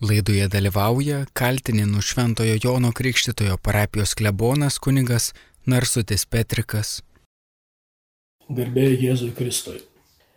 Laidoje 0.00 0.46
dalyvauja 0.48 1.26
kaltininų 1.36 2.00
Šventojo 2.00 2.54
Jono 2.56 2.88
Krikštitojo 2.96 3.58
parapijos 3.60 4.14
klebonas 4.16 4.78
kunigas 4.80 5.26
Narsutis 5.68 6.22
Petrikas. 6.24 7.02
Garbėjai 8.48 8.94
Jėzui 8.96 9.34
Kristui. 9.36 9.82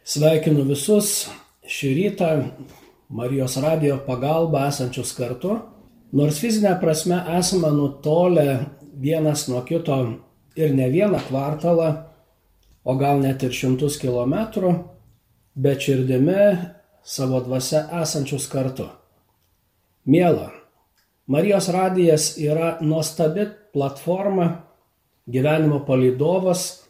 Sveikinu 0.03 0.65
visus 0.67 1.29
šį 1.63 1.91
rytą 1.95 2.31
Marijos 3.07 3.55
radijo 3.63 4.01
pagalba 4.03 4.65
esančius 4.67 5.13
kartu. 5.15 5.55
Nors 6.11 6.41
fizinė 6.43 6.73
prasme 6.81 7.21
esame 7.37 7.69
nutolę 7.71 8.57
vienas 8.99 9.45
nuo 9.47 9.61
kito 9.63 9.99
ir 10.59 10.75
ne 10.75 10.89
vieną 10.91 11.21
kvartalą, 11.29 11.87
o 12.83 12.97
gal 12.99 13.23
net 13.23 13.47
ir 13.47 13.55
šimtus 13.55 13.95
kilometrų, 14.03 14.73
bet 15.55 15.87
širdimi 15.87 16.51
savo 17.15 17.39
dvasia 17.47 17.85
esančius 18.01 18.49
kartu. 18.51 18.89
Mėla, 20.03 20.49
Marijos 21.31 21.69
radijas 21.71 22.33
yra 22.35 22.77
nuostabi 22.83 23.45
platforma, 23.71 24.47
gyvenimo 25.31 25.79
palydovas, 25.87 26.83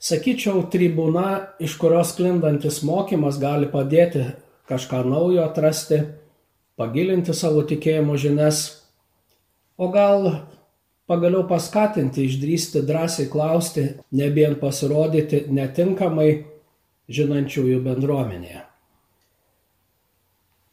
sakyčiau, 0.00 0.62
tribūna, 0.72 1.56
iš 1.60 1.74
kurios 1.76 2.14
klindantis 2.16 2.80
mokymas 2.88 3.36
gali 3.42 3.68
padėti 3.68 4.24
kažką 4.70 5.02
naujo 5.04 5.44
atrasti, 5.44 6.00
pagilinti 6.80 7.36
savo 7.36 7.66
tikėjimo 7.68 8.16
žinias, 8.16 8.62
o 9.76 9.90
gal 9.92 10.30
pagaliau 11.10 11.44
paskatinti 11.50 12.24
išdrysti 12.24 12.86
drąsiai 12.88 13.28
klausti, 13.28 13.86
nebijant 14.16 14.62
pasirodyti 14.64 15.44
netinkamai 15.52 16.30
žinančiųjų 17.12 17.84
bendruomenėje. 17.84 18.69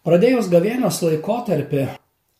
Pradėjus 0.07 0.45
gavėnios 0.47 1.01
laikotarpį, 1.03 1.81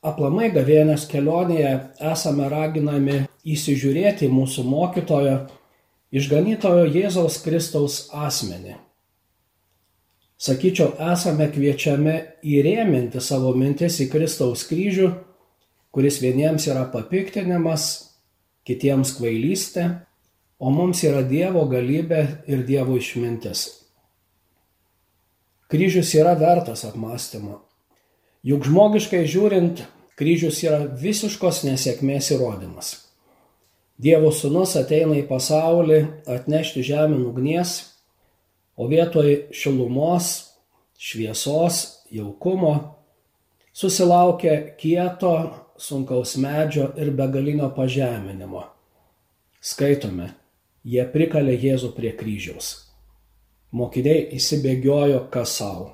aplamai 0.08 0.46
gavėnios 0.56 1.04
kelionėje 1.12 1.72
esame 2.14 2.46
raginami 2.48 3.18
įsižiūrėti 3.44 4.30
mūsų 4.32 4.64
mokytojo, 4.64 5.34
išganytojo 6.16 6.86
Jėzaus 6.94 7.42
Kristaus 7.44 7.98
asmenį. 8.16 8.78
Sakyčiau, 10.40 10.94
esame 11.12 11.50
kviečiami 11.52 12.14
įrėminti 12.56 13.20
savo 13.20 13.52
mintis 13.52 13.98
į 14.00 14.08
Kristaus 14.14 14.64
kryžių, 14.70 15.10
kuris 15.92 16.22
vieniems 16.24 16.70
yra 16.72 16.86
papiktinimas, 16.94 17.90
kitiems 18.64 19.12
kvailystė, 19.18 19.90
o 20.64 20.72
mums 20.72 21.04
yra 21.04 21.20
Dievo 21.28 21.68
galybė 21.68 22.24
ir 22.48 22.64
Dievo 22.64 22.96
išmintis. 22.96 23.87
Kryžius 25.68 26.14
yra 26.16 26.34
vertas 26.40 26.86
apmąstymo. 26.88 27.60
Juk 28.48 28.64
žmogiškai 28.68 29.26
žiūrint, 29.28 29.84
kryžius 30.16 30.62
yra 30.64 30.86
visiškos 30.88 31.66
nesėkmės 31.68 32.32
įrodymas. 32.38 32.94
Dievo 34.00 34.30
sūnus 34.32 34.78
ateina 34.80 35.18
į 35.18 35.26
pasaulį 35.28 36.00
atnešti 36.30 36.86
žemę 36.86 37.18
ugnies, 37.26 37.80
o 38.78 38.88
vietoj 38.88 39.50
šilumos, 39.52 40.54
šviesos, 40.98 42.06
jaukumo 42.14 42.76
susilaukia 43.78 44.74
kieto, 44.78 45.34
sunkaus 45.78 46.38
medžio 46.42 46.90
ir 46.98 47.12
begalinio 47.14 47.70
pažeminimo. 47.76 48.64
Skaitome, 49.62 50.32
jie 50.82 51.04
prikalė 51.14 51.54
Jėzų 51.62 51.92
prie 51.94 52.16
kryžiaus. 52.18 52.87
Mokiniai 53.76 54.30
įsibėgiojo 54.38 55.26
kas 55.32 55.58
savo. 55.60 55.90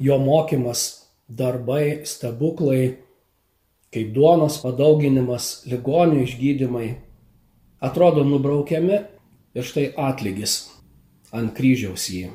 Jo 0.00 0.18
mokymas, 0.20 0.82
darbai, 1.28 2.02
stebuklai, 2.04 2.98
kaip 3.94 4.12
duonos 4.14 4.58
padauginimas, 4.62 5.64
ligonių 5.70 6.24
išgydymai, 6.26 6.88
atrodo 7.80 8.24
nubraukiami 8.26 9.00
ir 9.56 9.66
štai 9.66 9.90
atlygis 9.96 10.60
ant 11.32 11.54
kryžiaus 11.56 12.08
jį. 12.12 12.28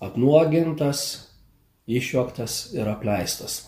Apnuogintas, 0.00 1.00
išjuoktas 1.88 2.74
ir 2.76 2.88
apleistas. 2.88 3.66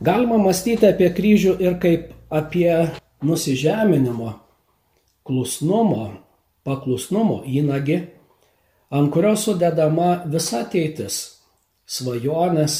Galima 0.00 0.38
mąstyti 0.38 0.86
apie 0.88 1.10
kryžių 1.14 1.58
ir 1.62 1.76
kaip 1.82 2.12
apie 2.30 2.70
nusižeminimo, 3.24 4.32
klusnumo 5.26 6.04
paklusnumo 6.68 7.40
įnagi, 7.48 8.02
ant 8.92 9.12
kurio 9.12 9.34
sudedama 9.40 10.10
visa 10.28 10.62
ateitis, 10.66 11.18
svajonės, 11.88 12.76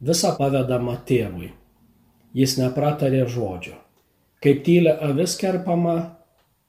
visa 0.00 0.32
pavedama 0.38 0.96
tėvui. 1.08 1.52
Jis 2.36 2.56
nepratarė 2.60 3.26
žodžio. 3.28 3.76
Kaip 4.44 4.62
tylė 4.64 4.94
avis 5.02 5.34
kerpama, 5.40 5.96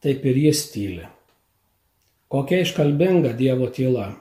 taip 0.02 0.26
ir 0.26 0.40
jis 0.48 0.64
tyli. 0.74 1.06
Kokia 2.30 2.64
iškalbinga 2.64 3.36
Dievo 3.38 3.68
tyla. 3.74 4.12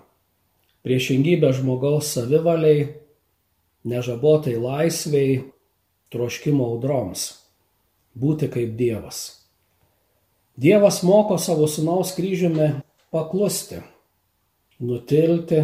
Priešingybė 0.85 1.53
žmogaus 1.57 2.13
savivaliai, 2.15 2.87
nežabotai 3.89 4.57
laisviai, 4.61 5.43
troškimo 6.13 6.67
audroms. 6.73 7.27
Būti 8.19 8.49
kaip 8.53 8.77
Dievas. 8.79 9.48
Dievas 10.59 11.03
moko 11.03 11.37
savo 11.39 11.69
sunaus 11.71 12.17
kryžiumi 12.17 12.73
paklusti, 13.15 13.77
nutilti, 14.79 15.61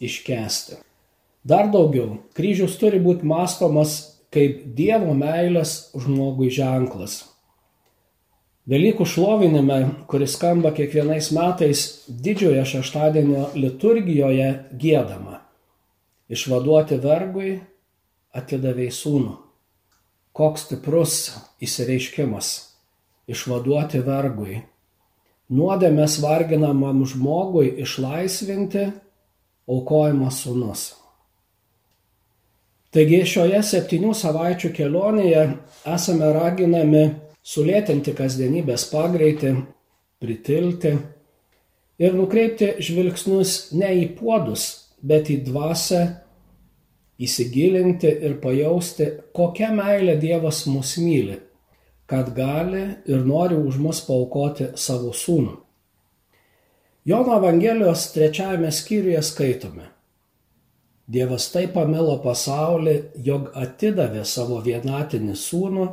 iškesti. 0.00 0.76
Dar 1.42 1.66
daugiau, 1.72 2.20
kryžius 2.38 2.76
turi 2.78 3.00
būti 3.02 3.26
mastomas 3.26 3.96
kaip 4.30 4.60
Dievo 4.78 5.16
meilės 5.18 5.88
žmogui 5.98 6.52
ženklas. 6.54 7.24
Velykų 8.70 9.08
šlovinime, 9.08 9.80
kuris 10.06 10.36
skamba 10.38 10.70
kiekvienais 10.78 11.32
metais 11.34 11.84
didžiojo 12.06 12.68
šeštadienio 12.70 13.48
liturgijoje 13.58 14.48
gėdama. 14.78 15.40
Išvaduoti 16.30 17.02
vergui 17.02 17.58
atidavėjai 18.30 18.94
sūnų. 18.94 19.36
Koks 20.38 20.68
stiprus 20.68 21.20
įsireiškimas 21.58 22.67
išvaduoti 23.28 24.00
vergui. 24.04 24.62
Nuodėmės 25.48 26.18
varginamam 26.20 27.04
žmogui 27.08 27.70
išlaisvinti 27.84 28.88
aukojimas 29.68 30.42
sunus. 30.44 30.82
Taigi 32.92 33.22
šioje 33.28 33.60
septynių 33.68 34.14
savaičių 34.16 34.70
kelionėje 34.76 35.42
esame 35.92 36.28
raginami 36.32 37.04
sulėtinti 37.44 38.14
kasdienybės 38.16 38.86
pagreitį, 38.92 39.54
pritilti 40.20 40.94
ir 42.00 42.16
nukreipti 42.16 42.74
žvilgsnius 42.84 43.74
ne 43.76 43.92
į 44.02 44.06
puodus, 44.16 44.64
bet 45.04 45.28
į 45.32 45.42
dvasę, 45.48 46.02
įsigilinti 47.20 48.08
ir 48.24 48.38
pajausti, 48.40 49.10
kokią 49.36 49.72
meilę 49.76 50.16
Dievas 50.20 50.64
mus 50.70 50.96
myli 51.02 51.36
kad 52.08 52.32
gali 52.34 52.84
ir 53.06 53.24
nori 53.26 53.56
už 53.56 53.76
mus 53.84 54.00
paukoti 54.06 54.72
savo 54.80 55.12
sūnų. 55.12 55.58
Jono 57.08 57.36
Evangelijos 57.36 58.06
trečiajame 58.14 58.70
skyriuje 58.72 59.20
skaitome. 59.22 59.86
Dievas 61.08 61.46
taip 61.52 61.72
pamilo 61.76 62.18
pasaulį, 62.24 62.96
jog 63.24 63.52
atidavė 63.56 64.24
savo 64.28 64.58
vienatinį 64.64 65.36
sūnų, 65.40 65.86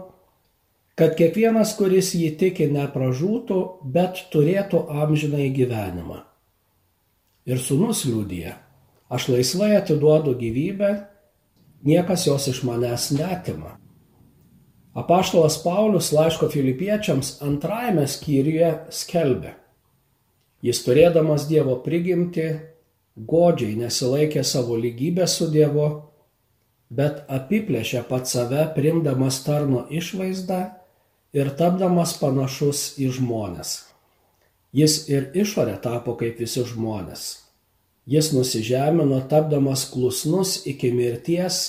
kad 1.00 1.16
kiekvienas, 1.20 1.76
kuris 1.80 2.14
jį 2.16 2.34
tiki, 2.40 2.68
nepražūtų, 2.72 3.60
bet 3.96 4.26
turėtų 4.32 4.86
amžinai 5.04 5.50
gyvenimą. 5.56 6.22
Ir 7.48 7.60
sūnus 7.64 8.04
liūdija, 8.08 8.56
aš 9.12 9.30
laisvai 9.32 9.74
atiduodu 9.78 10.36
gyvybę, 10.40 10.92
niekas 11.88 12.28
jos 12.28 12.48
iš 12.52 12.64
manęs 12.68 13.12
netima. 13.16 13.76
Apaštalas 14.96 15.58
Paulius 15.64 16.14
laiško 16.16 16.48
filipiečiams 16.48 17.34
antrajame 17.44 18.06
skyriuje 18.08 18.70
skelbė. 18.96 19.50
Jis 20.64 20.80
turėdamas 20.86 21.50
Dievo 21.50 21.74
prigimti, 21.84 22.46
godžiai 23.32 23.76
nesilaikė 23.76 24.44
savo 24.48 24.78
lygybę 24.80 25.28
su 25.28 25.50
Dievu, 25.52 25.88
bet 26.88 27.26
apiplėšė 27.28 28.06
pat 28.08 28.32
save, 28.32 28.62
primdamas 28.78 29.42
tarno 29.44 29.82
išvaizdą 29.92 30.62
ir 31.36 31.52
tapdamas 31.60 32.16
panašus 32.22 32.86
į 32.96 33.10
žmonės. 33.20 33.76
Jis 34.72 34.98
ir 35.12 35.28
išorė 35.36 35.76
tapo 35.84 36.16
kaip 36.16 36.40
visi 36.40 36.64
žmonės. 36.72 37.28
Jis 38.08 38.32
nusižemino, 38.32 39.20
tapdamas 39.28 39.90
klusnus 39.92 40.62
iki 40.64 40.96
mirties, 40.96 41.62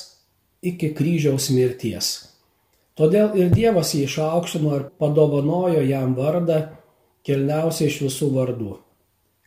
iki 0.62 0.94
kryžiaus 0.94 1.50
mirties 1.50 2.14
Todėl 2.96 3.34
ir 3.37 3.50
Dievas 3.52 3.93
jį 3.93 4.06
išaukštino 4.06 4.72
ir 4.78 4.84
padovanojo 5.00 5.82
jam 5.84 6.14
vardą 6.16 6.62
kilniausiai 7.28 7.90
iš 7.90 7.98
visų 8.06 8.31
vardų, 8.32 8.72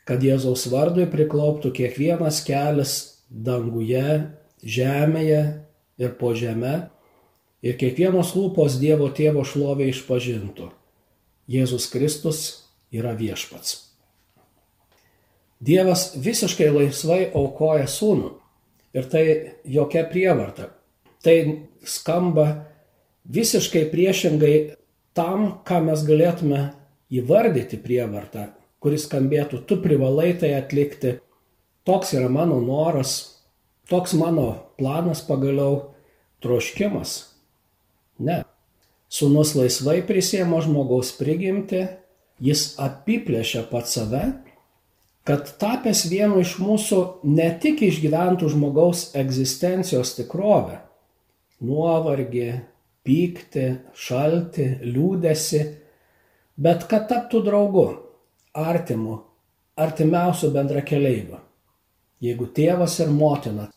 kad 0.06 0.22
Jėzaus 0.22 0.68
vardui 0.69 1.07
priklauptų 1.10 1.72
kiekvienas 1.80 2.44
kelias 2.46 2.94
danguje, 3.30 4.30
žemėje 4.62 5.42
ir 5.98 6.16
po 6.22 6.36
žemę, 6.38 6.90
ir 7.66 7.78
kiekvienos 7.80 8.36
lūpos 8.38 8.78
Dievo 8.81 9.10
tėvo 9.10 9.46
šlovė 9.48 9.90
išpažintų. 9.95 10.69
Jėzus 11.50 11.90
Kristus 11.90 12.42
yra 12.94 13.16
viešpats. 13.18 13.90
Dievas 15.60 16.13
visiškai 16.22 16.69
laisvai 16.72 17.24
aukoja 17.36 17.90
sūnų 17.90 18.30
ir 18.95 19.07
tai 19.12 19.24
jokia 19.66 20.06
prievarta. 20.07 20.69
Tai 21.19 21.36
skamba 21.84 22.69
visiškai 23.25 23.88
priešingai 23.92 24.56
tam, 25.18 25.60
ką 25.66 25.81
mes 25.89 26.04
galėtume 26.07 26.62
įvardyti 27.12 27.80
prievartą, 27.81 28.50
kuris 28.80 29.07
skambėtų, 29.07 29.63
tu 29.68 29.80
privalai 29.83 30.31
tai 30.39 30.54
atlikti, 30.57 31.18
toks 31.88 32.13
yra 32.16 32.30
mano 32.31 32.60
noras, 32.63 33.42
toks 33.89 34.13
mano 34.18 34.74
planas 34.80 35.24
pagaliau, 35.25 35.89
troškimas. 36.44 37.33
Ne. 38.19 38.44
Sūnus 39.10 39.56
laisvai 39.57 40.00
prisėmė 40.06 40.62
žmogaus 40.63 41.12
prigimti, 41.18 41.88
jis 42.39 42.75
apiplėšė 42.80 43.66
pat 43.71 43.89
save, 43.89 44.21
kad 45.27 45.50
tapęs 45.62 46.06
vienu 46.10 46.39
iš 46.44 46.56
mūsų 46.62 47.00
ne 47.27 47.50
tik 47.62 47.81
išgyventų 47.86 48.51
žmogaus 48.54 49.10
egzistencijos 49.18 50.16
tikrovę, 50.18 50.80
nuovargį, 51.66 52.51
pyktį, 53.07 53.66
šaltį, 53.96 54.68
liūdėsi, 54.86 55.62
bet 56.60 56.86
kad 56.92 57.07
taptų 57.10 57.44
draugu, 57.46 57.88
artimu, 58.54 59.22
artimiausiu 59.80 60.51
bendrakeleiviu. 60.56 61.40
Jeigu 62.19 62.50
tėvas 62.51 62.98
ir 63.00 63.12
motina 63.16 63.69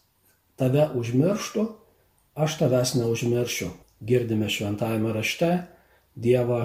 tave 0.58 0.88
užmirštų, 0.98 1.66
aš 2.34 2.58
tavęs 2.58 2.96
neužmiršiu. 2.98 3.70
Girdime 4.02 4.48
šventajame 4.50 5.12
rašte 5.14 5.50
Dievą 6.18 6.64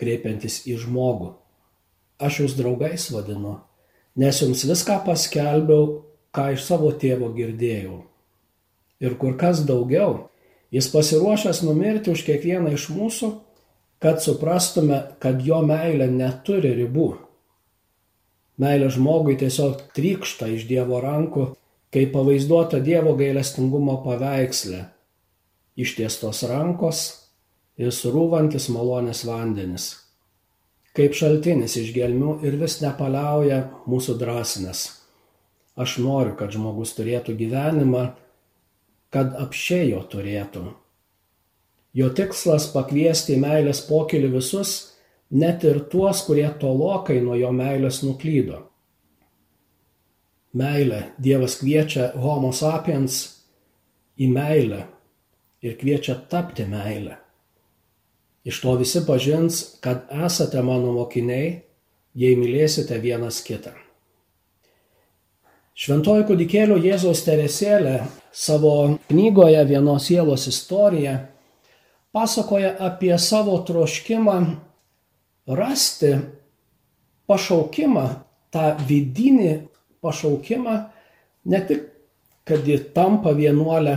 kreipiantis 0.00 0.64
į 0.66 0.80
žmogų. 0.82 1.30
Aš 2.18 2.40
jūs 2.42 2.56
draugais 2.58 3.06
vadinu, 3.12 3.60
nes 4.18 4.40
jums 4.42 4.64
viską 4.66 4.98
paskelbiau, 5.06 6.02
ką 6.34 6.50
iš 6.56 6.66
savo 6.66 6.90
tėvo 6.92 7.30
girdėjau. 7.36 8.00
Ir 9.00 9.16
kur 9.20 9.36
kas 9.38 9.62
daugiau, 9.68 10.26
jis 10.74 10.88
pasiruošęs 10.92 11.62
numirti 11.66 12.12
už 12.12 12.24
kiekvieną 12.26 12.72
iš 12.76 12.88
mūsų, 12.94 13.30
kad 14.02 14.22
suprastume, 14.22 15.02
kad 15.22 15.44
jo 15.44 15.62
meilė 15.64 16.08
neturi 16.12 16.74
ribų. 16.76 17.10
Meilė 18.60 18.88
žmogui 18.92 19.36
tiesiog 19.40 19.88
trykšta 19.96 20.48
iš 20.54 20.64
Dievo 20.68 21.00
rankų, 21.04 21.50
kaip 21.92 22.12
pavaizduota 22.12 22.80
Dievo 22.80 23.14
gailestingumo 23.16 24.00
paveiksle. 24.04 24.86
Ištiestos 25.76 26.42
rankos 26.48 27.06
ir 27.76 27.92
surūvantis 27.92 28.70
malonės 28.72 29.24
vandenis. 29.28 29.90
Kaip 30.96 31.12
šaltinis 31.12 31.76
iš 31.76 31.92
gelmių 31.92 32.38
ir 32.48 32.56
vis 32.56 32.78
nepaliauja 32.80 33.66
mūsų 33.84 34.16
drąsinės. 34.16 34.86
Aš 35.76 35.98
noriu, 36.00 36.32
kad 36.38 36.54
žmogus 36.56 36.94
turėtų 36.96 37.34
gyvenimą, 37.36 38.06
kad 39.16 39.32
apšėjo 39.40 40.02
turėtų. 40.12 40.66
Jo 41.96 42.10
tikslas 42.12 42.68
pakviesti 42.74 43.38
į 43.38 43.40
meilės 43.40 43.80
pokylį 43.88 44.34
visus, 44.34 44.72
net 45.32 45.64
ir 45.64 45.80
tuos, 45.88 46.20
kurie 46.26 46.48
tolokai 46.60 47.22
nuo 47.24 47.38
jo 47.40 47.52
meilės 47.56 48.02
nuklydo. 48.04 48.66
Meilė. 50.56 51.00
Dievas 51.20 51.56
kviečia 51.60 52.10
homo 52.20 52.52
sapiens 52.52 53.22
į 54.20 54.28
meilę 54.32 54.82
ir 55.64 55.78
kviečia 55.80 56.18
tapti 56.28 56.68
meilę. 56.68 57.16
Iš 58.46 58.60
to 58.62 58.76
visi 58.78 59.00
pažins, 59.08 59.62
kad 59.80 60.04
esate 60.12 60.60
mano 60.62 60.92
mokiniai, 60.94 61.62
jei 62.14 62.36
mylėsite 62.38 63.00
vienas 63.00 63.40
kitą. 63.44 63.72
Šventoji 65.76 66.28
kudikėlio 66.28 66.76
Jėzaus 66.80 67.24
Teresėlė 67.26 67.98
savo 68.36 68.98
knygoje 69.08 69.64
Vienos 69.64 70.06
sielos 70.06 70.46
istorija 70.46 71.26
pasakoja 72.12 72.74
apie 72.78 73.18
savo 73.18 73.58
troškimą 73.64 74.36
rasti 75.46 76.12
pašaukimą, 77.26 78.04
tą 78.52 78.74
vidinį 78.88 79.52
pašaukimą, 80.04 80.74
ne 81.44 81.60
tik, 81.68 81.86
kad 82.44 82.68
ji 82.68 82.78
tampa 82.94 83.32
vienuolę, 83.32 83.96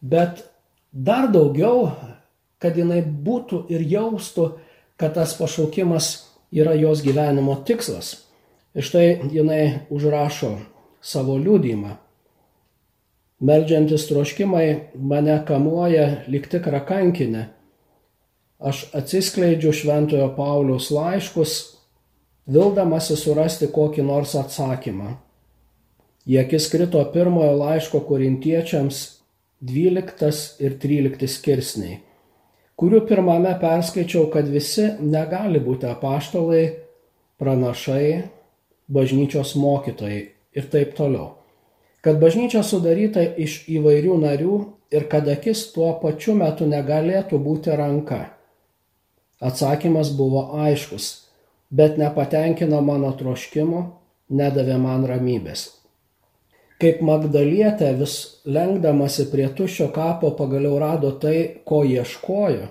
bet 0.00 0.44
dar 0.92 1.26
daugiau, 1.32 1.90
kad 2.62 2.78
jinai 2.78 3.02
būtų 3.02 3.64
ir 3.72 3.82
jaustų, 3.82 4.46
kad 4.96 5.18
tas 5.18 5.34
pašaukimas 5.36 6.12
yra 6.54 6.76
jos 6.78 7.02
gyvenimo 7.02 7.58
tikslas. 7.66 8.14
Ir 8.78 8.86
štai 8.86 9.06
jinai 9.34 9.64
užrašo 9.90 10.54
savo 11.02 11.36
liūdimą. 11.36 11.96
Meldžiantis 13.42 14.04
troškimai 14.06 14.66
mane 14.94 15.34
kamuoja 15.46 16.04
lik 16.30 16.44
tikrą 16.46 16.78
kankinę. 16.86 17.48
Aš 18.62 18.84
atsiskleidžiu 18.94 19.72
Šventojo 19.74 20.28
Pauliaus 20.36 20.92
laiškus, 20.94 21.54
vildamasi 22.46 23.16
surasti 23.18 23.66
kokį 23.74 24.04
nors 24.06 24.36
atsakymą. 24.38 25.16
Į 26.30 26.38
akis 26.44 26.68
krito 26.70 27.02
pirmojo 27.10 27.56
laiško 27.64 28.04
korintiečiams 28.06 29.02
12 29.58 30.62
ir 30.62 30.78
13 30.86 31.26
skirsniai, 31.34 31.98
kurių 32.78 33.02
pirmame 33.10 33.56
perskaičiau, 33.58 34.28
kad 34.30 34.46
visi 34.46 34.86
negali 35.02 35.58
būti 35.58 35.90
apaštalai, 35.90 36.64
pranašai, 37.42 38.08
bažnyčios 38.86 39.56
mokytojai 39.58 40.24
ir 40.30 40.70
taip 40.70 40.94
toliau 40.94 41.41
kad 42.02 42.18
bažnyčia 42.18 42.64
sudaryta 42.66 43.22
iš 43.38 43.62
įvairių 43.70 44.18
narių 44.24 44.56
ir 44.92 45.08
kad 45.08 45.28
akis 45.30 45.68
tuo 45.74 45.92
pačiu 46.02 46.34
metu 46.38 46.66
negalėtų 46.68 47.38
būti 47.42 47.74
ranka. 47.78 48.24
Atsakymas 49.42 50.10
buvo 50.18 50.48
aiškus, 50.66 51.06
bet 51.70 51.98
nepatenkino 51.98 52.82
mano 52.84 53.12
troškimo, 53.18 53.84
nedavė 54.30 54.76
man 54.82 55.06
ramybės. 55.08 55.70
Kaip 56.82 56.98
Magdalietė 57.06 57.92
vis 57.94 58.16
lenkdamasi 58.42 59.28
prie 59.30 59.46
tuščio 59.54 59.92
kapo 59.94 60.32
pagaliau 60.38 60.80
rado 60.82 61.12
tai, 61.22 61.62
ko 61.64 61.84
ieškojo, 61.86 62.66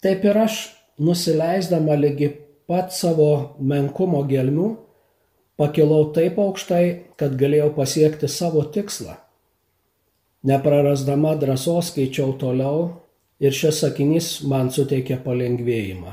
taip 0.00 0.24
ir 0.24 0.40
aš, 0.46 0.60
nusileisdama 0.96 1.98
lygi 2.00 2.30
pat 2.68 2.96
savo 2.96 3.58
menkumo 3.60 4.22
gelmių, 4.28 4.70
Pakilau 5.56 6.10
taip 6.12 6.36
aukštai, 6.36 7.14
kad 7.16 7.38
galėjau 7.40 7.70
pasiekti 7.78 8.28
savo 8.28 8.60
tikslą. 8.68 9.16
Neprarasdama 10.46 11.32
drąsos 11.40 11.88
skaičiau 11.90 12.34
toliau 12.38 12.90
ir 13.40 13.56
šis 13.56 13.80
sakinys 13.82 14.28
man 14.44 14.68
suteikė 14.70 15.16
palengvėjimą. 15.24 16.12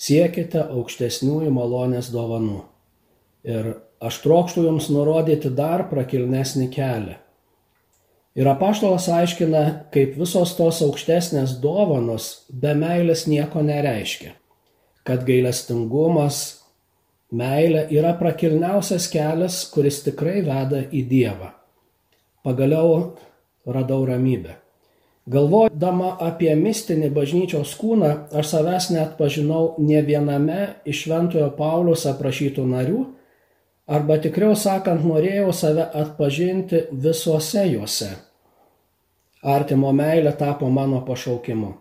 Siekite 0.00 0.62
aukštesniųjų 0.68 1.50
malonės 1.52 2.12
dovanų. 2.12 2.60
Ir 3.48 3.72
aš 4.04 4.20
trokštų 4.24 4.66
jums 4.68 4.92
nurodyti 4.92 5.50
dar 5.56 5.88
prakilnesnį 5.90 6.68
kelią. 6.76 7.16
Ir 8.38 8.46
apaštalas 8.46 9.08
aiškina, 9.10 9.64
kaip 9.92 10.14
visos 10.20 10.52
tos 10.54 10.78
aukštesnės 10.86 11.56
dovanos 11.60 12.46
be 12.48 12.76
meilės 12.78 13.26
nieko 13.26 13.64
nereiškia. 13.64 14.36
Kad 15.08 15.24
gailestingumas, 15.26 16.59
Meilė 17.30 17.84
yra 17.94 18.16
prakilniausias 18.18 19.06
kelias, 19.12 19.60
kuris 19.70 20.00
tikrai 20.02 20.40
veda 20.42 20.80
į 20.90 21.04
Dievą. 21.06 21.52
Pagaliau 22.42 23.14
radau 23.66 24.02
ramybę. 24.08 24.56
Galvodama 25.30 26.16
apie 26.26 26.50
mistinį 26.58 27.12
bažnyčios 27.14 27.76
kūną, 27.78 28.10
aš 28.34 28.48
savęs 28.50 28.88
net 28.90 29.12
pažinau 29.18 29.76
ne 29.78 30.00
viename 30.02 30.62
iš 30.88 31.04
Šventojo 31.04 31.52
Paulius 31.54 32.02
aprašytų 32.10 32.64
narių, 32.66 33.04
arba 33.86 34.16
tikriau 34.18 34.56
sakant, 34.58 35.04
norėjau 35.06 35.52
save 35.54 35.86
atpažinti 36.02 36.88
visuose 36.90 37.62
juose. 37.68 38.10
Artimo 39.46 39.92
meilė 39.94 40.34
tapo 40.40 40.66
mano 40.68 41.04
pašaukimu. 41.06 41.76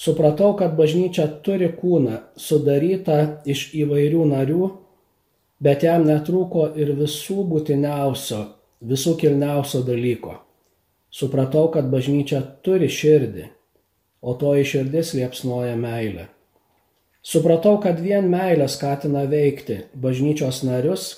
Supratau, 0.00 0.54
kad 0.56 0.78
bažnyčia 0.78 1.26
turi 1.44 1.68
kūną 1.76 2.22
sudarytą 2.40 3.18
iš 3.44 3.66
įvairių 3.82 4.22
narių, 4.30 4.68
bet 5.60 5.84
jam 5.84 6.06
netrūko 6.08 6.70
ir 6.80 6.94
visų 6.96 7.44
būtiniausio, 7.50 8.38
visų 8.80 9.18
kilniausio 9.20 9.82
dalyko. 9.84 10.38
Supratau, 11.12 11.66
kad 11.74 11.92
bažnyčia 11.92 12.40
turi 12.64 12.88
širdį, 12.88 13.44
o 14.24 14.32
toji 14.40 14.64
širdis 14.72 15.12
liepsnoja 15.18 15.76
meilę. 15.76 16.30
Supratau, 17.20 17.76
kad 17.84 18.00
vien 18.00 18.32
meilė 18.32 18.70
skatina 18.72 19.26
veikti 19.28 19.82
bažnyčios 19.92 20.62
narius, 20.64 21.10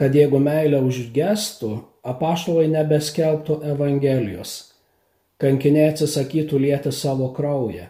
kad 0.00 0.16
jeigu 0.16 0.40
meilė 0.40 0.80
užgestų, 0.80 1.74
apaštalai 2.08 2.70
nebeskelbtų 2.72 3.60
Evangelijos, 3.74 4.71
kankiniai 5.42 5.90
atsisakytų 5.90 6.60
lieti 6.62 6.92
savo 6.94 7.32
kraują. 7.36 7.88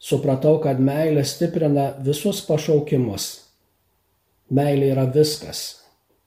Supratau, 0.00 0.56
kad 0.64 0.78
meilė 0.80 1.26
stiprina 1.28 1.90
visus 2.06 2.40
pašaukimus. 2.46 3.26
Meilė 4.50 4.94
yra 4.94 5.04
viskas. 5.12 5.82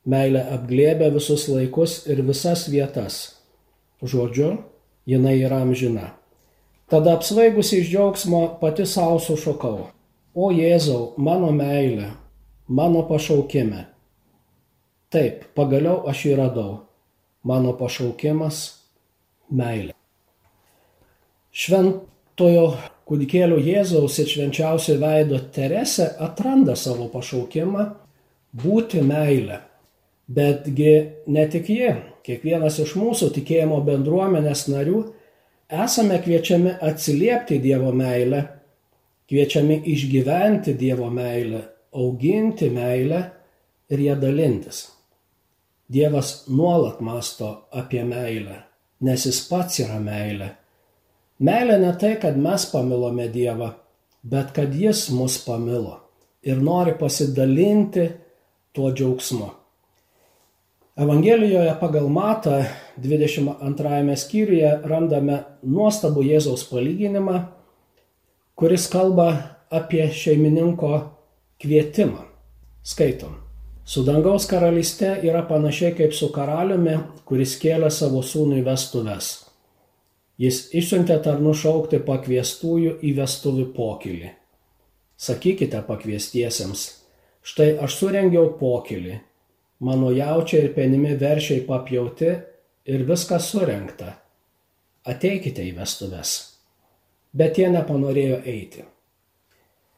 Meilė 0.06 0.44
apglėbia 0.54 1.10
visus 1.16 1.48
laikus 1.50 2.04
ir 2.12 2.22
visas 2.28 2.68
vietas. 2.70 3.24
Žodžiu, 4.04 4.52
jinai 5.10 5.40
yra 5.42 5.64
amžina. 5.64 6.12
Tada 6.92 7.16
apsvaigusi 7.18 7.80
iš 7.80 7.90
džiaugsmo 7.90 8.44
pati 8.62 8.86
savo 8.86 9.18
sušokau. 9.20 9.88
O 10.36 10.52
Jėzau, 10.52 11.14
mano 11.18 11.50
meilė, 11.56 12.12
mano 12.68 13.04
pašaukime. 13.10 13.86
Taip, 15.14 15.44
pagaliau 15.58 16.04
aš 16.10 16.26
jį 16.28 16.36
radau. 16.38 16.72
Mano 17.44 17.74
pašaukimas- 17.78 18.58
meilė. 19.52 19.94
Šventojo 21.54 22.66
kūdikėlio 23.10 23.60
Jėzaus 23.62 24.18
ir 24.24 24.30
švenčiausio 24.32 24.98
veido 25.02 25.40
Terese 25.54 26.08
atranda 26.24 26.76
savo 26.80 27.10
pašaukimą 27.14 27.86
būti 28.64 29.04
meilę. 29.06 29.60
Betgi 30.34 30.94
ne 31.28 31.44
tik 31.52 31.68
ji, 31.70 31.92
kiekvienas 32.24 32.80
iš 32.80 32.96
mūsų 32.96 33.34
tikėjimo 33.36 33.82
bendruomenės 33.86 34.68
narių 34.72 35.04
esame 35.84 36.20
kviečiami 36.24 36.78
atsiliepti 36.82 37.60
Dievo 37.60 37.92
meilę, 37.92 38.42
kviečiami 39.30 39.82
išgyventi 39.94 40.78
Dievo 40.80 41.10
meilę, 41.12 41.64
auginti 41.94 42.70
meilę 42.72 43.24
ir 43.92 44.06
ją 44.08 44.16
dalintis. 44.20 44.86
Dievas 45.90 46.46
nuolat 46.48 47.02
masto 47.02 47.68
apie 47.72 48.04
meilę, 48.08 48.62
nes 49.04 49.26
jis 49.28 49.40
pats 49.50 49.82
yra 49.84 50.00
meilė. 50.02 50.54
Meilė 51.44 51.80
ne 51.82 51.92
tai, 52.00 52.16
kad 52.22 52.38
mes 52.40 52.66
pamilome 52.72 53.28
Dievą, 53.32 53.74
bet 54.24 54.54
kad 54.56 54.76
jis 54.76 55.10
mus 55.12 55.38
pamilo 55.44 56.00
ir 56.44 56.62
nori 56.64 56.96
pasidalinti 57.00 58.08
tuo 58.72 58.92
džiaugsmu. 58.92 59.50
Evangelijoje 61.04 61.74
pagal 61.82 62.08
Matą 62.08 62.60
22 63.02 64.16
skyriuje 64.24 64.74
randame 64.86 65.40
nuostabų 65.66 66.28
Jėzaus 66.30 66.68
palyginimą, 66.70 67.40
kuris 68.56 68.86
kalba 68.94 69.30
apie 69.74 70.06
šeimininko 70.14 71.00
kvietimą. 71.64 72.28
Skaitom. 72.84 73.43
Su 73.86 74.04
dangaus 74.04 74.46
karalyste 74.48 75.10
yra 75.28 75.42
panašiai 75.48 75.92
kaip 75.98 76.14
su 76.16 76.30
karaliumi, 76.32 76.96
kuris 77.28 77.58
kėlė 77.60 77.90
savo 77.92 78.22
sūnų 78.24 78.62
į 78.62 78.64
vestuves. 78.70 79.32
Jis 80.40 80.70
išsiuntė 80.80 81.18
tarnu 81.26 81.52
šaukti 81.54 82.00
pakviestųjų 82.08 82.96
į 83.04 83.12
vestuvių 83.20 83.66
pokylį. 83.76 84.32
Sakykite 85.20 85.84
pakviestiesiems, 85.88 86.86
štai 87.44 87.74
aš 87.84 88.00
surengiau 88.00 88.54
pokylį, 88.60 89.20
mano 89.84 90.16
jaučiai 90.16 90.64
ir 90.64 90.74
penimi 90.80 91.14
veršiai 91.20 91.68
papjauti 91.68 92.32
ir 92.88 93.06
viskas 93.08 93.52
surenkta. 93.52 94.16
Ateikite 95.04 95.68
į 95.68 95.76
vestuves. 95.76 96.34
Bet 97.36 97.60
jie 97.60 97.68
nepanorėjo 97.68 98.40
eiti. 98.48 98.88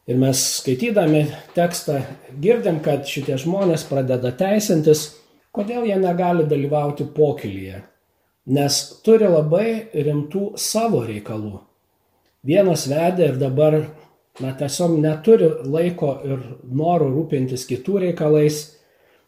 Ir 0.06 0.18
mes 0.22 0.38
skaitydami 0.60 1.24
tekstą 1.56 1.98
girdim, 2.38 2.78
kad 2.78 3.08
šitie 3.10 3.34
žmonės 3.42 3.82
pradeda 3.88 4.30
teisintis, 4.38 5.08
kodėl 5.50 5.88
jie 5.88 5.96
negali 5.98 6.44
dalyvauti 6.46 7.08
pokylyje, 7.16 7.80
nes 8.54 8.76
turi 9.02 9.26
labai 9.26 9.70
rimtų 9.90 10.52
savo 10.62 11.00
reikalų. 11.08 11.56
Vienas 12.46 12.84
vedė 12.86 13.32
ir 13.32 13.40
dabar, 13.40 13.80
na 14.38 14.52
tiesiog 14.54 14.94
neturi 15.02 15.48
laiko 15.66 16.12
ir 16.22 16.46
noro 16.70 17.10
rūpintis 17.10 17.66
kitų 17.66 18.04
reikalais, 18.04 18.60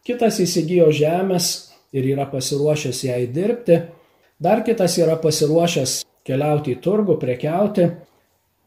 kitas 0.07 0.39
įsigijo 0.39 0.87
žemės 0.95 1.49
ir 1.91 2.07
yra 2.13 2.29
pasiruošęs 2.31 3.03
jai 3.09 3.25
dirbti, 3.27 3.81
dar 4.39 4.63
kitas 4.63 4.95
yra 5.03 5.19
pasiruošęs 5.19 5.99
keliauti 6.23 6.77
į 6.77 6.81
turgų, 6.87 7.19
prekiauti, 7.19 7.91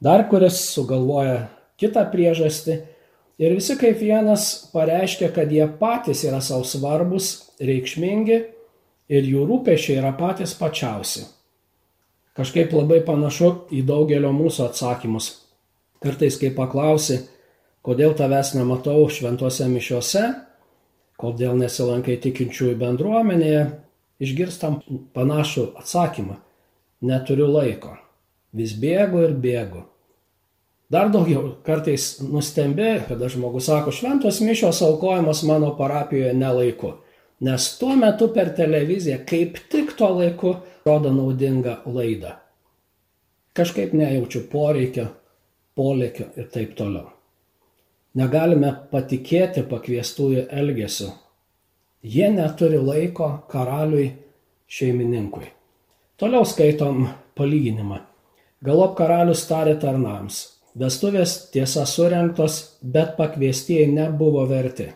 dar 0.05 0.29
kuris 0.29 0.61
sugalvoja 0.75 1.41
kitą 1.83 2.07
priežastį. 2.13 2.79
Ir 3.43 3.55
visi 3.57 3.77
kaip 3.81 3.99
vienas 4.01 4.49
pareiškia, 4.73 5.33
kad 5.35 5.51
jie 5.53 5.67
patys 5.81 6.23
yra 6.29 6.41
savo 6.45 6.67
svarbus, 6.69 7.53
reikšmingi 7.63 8.39
ir 9.13 9.29
jų 9.29 9.47
rūpešiai 9.49 9.99
yra 10.01 10.13
patys 10.17 10.55
pačiausi. 10.59 11.27
Kažkaip 12.39 12.73
labai 12.73 13.03
panašu 13.05 13.51
į 13.75 13.83
daugelio 13.89 14.31
mūsų 14.33 14.71
atsakymus. 14.71 15.29
Kartais, 16.03 16.39
kai 16.41 16.49
paklausi, 16.55 17.19
kodėl 17.85 18.15
tavęs 18.17 18.55
nematau 18.57 19.05
šventose 19.13 19.69
mišiuose, 19.69 20.25
kodėl 21.21 21.59
nesilankai 21.61 22.17
tikinčiųjų 22.25 22.79
bendruomenėje, 22.81 23.67
išgirstam 24.23 24.81
panašų 25.15 25.69
atsakymą. 25.83 26.39
Neturiu 27.03 27.51
laiko. 27.51 27.97
Vis 28.55 28.75
bėgu 28.79 29.27
ir 29.27 29.37
bėgu. 29.43 29.83
Dar 30.93 31.09
daugiau 31.09 31.55
kartais 31.65 32.19
nustembi, 32.21 32.99
kada 33.09 33.29
žmogus 33.33 33.71
sako, 33.71 33.95
šventos 33.97 34.43
mišios 34.45 34.83
aukojamos 34.85 35.41
mano 35.49 35.71
parapijoje 35.79 36.35
nelaiku. 36.37 36.93
Nes 37.41 37.79
tuo 37.79 37.97
metu 37.97 38.29
per 38.29 38.51
televiziją 38.53 39.23
kaip 39.27 39.57
tik 39.73 39.97
tuo 39.97 40.11
laiku 40.19 40.53
rodo 40.85 41.15
naudingą 41.17 41.79
laidą. 41.87 42.35
Kažkaip 43.57 43.97
nejaučiu 43.97 44.45
poreikio, 44.53 45.09
polėkio 45.77 46.29
ir 46.37 46.53
taip 46.53 46.77
toliau. 46.77 47.09
Negalime 48.15 48.77
patikėti 48.93 49.65
pakviestųjų 49.65 50.47
elgesiu. 50.53 51.09
Jie 52.05 52.29
neturi 52.29 52.77
laiko 52.77 53.33
karaliui 53.49 54.11
šeimininkui. 54.69 55.49
Toliau 56.21 56.45
skaitom 56.45 57.07
palyginimą. 57.39 58.03
Galop 58.63 58.99
karalius 58.99 59.49
tarė 59.49 59.81
tarnams 59.81 60.51
Vestuvės 60.79 61.51
tiesa 61.53 61.85
surinktos, 61.85 62.79
bet 62.81 63.17
pakviestieji 63.19 63.91
nebuvo 63.93 64.47
verti. 64.49 64.89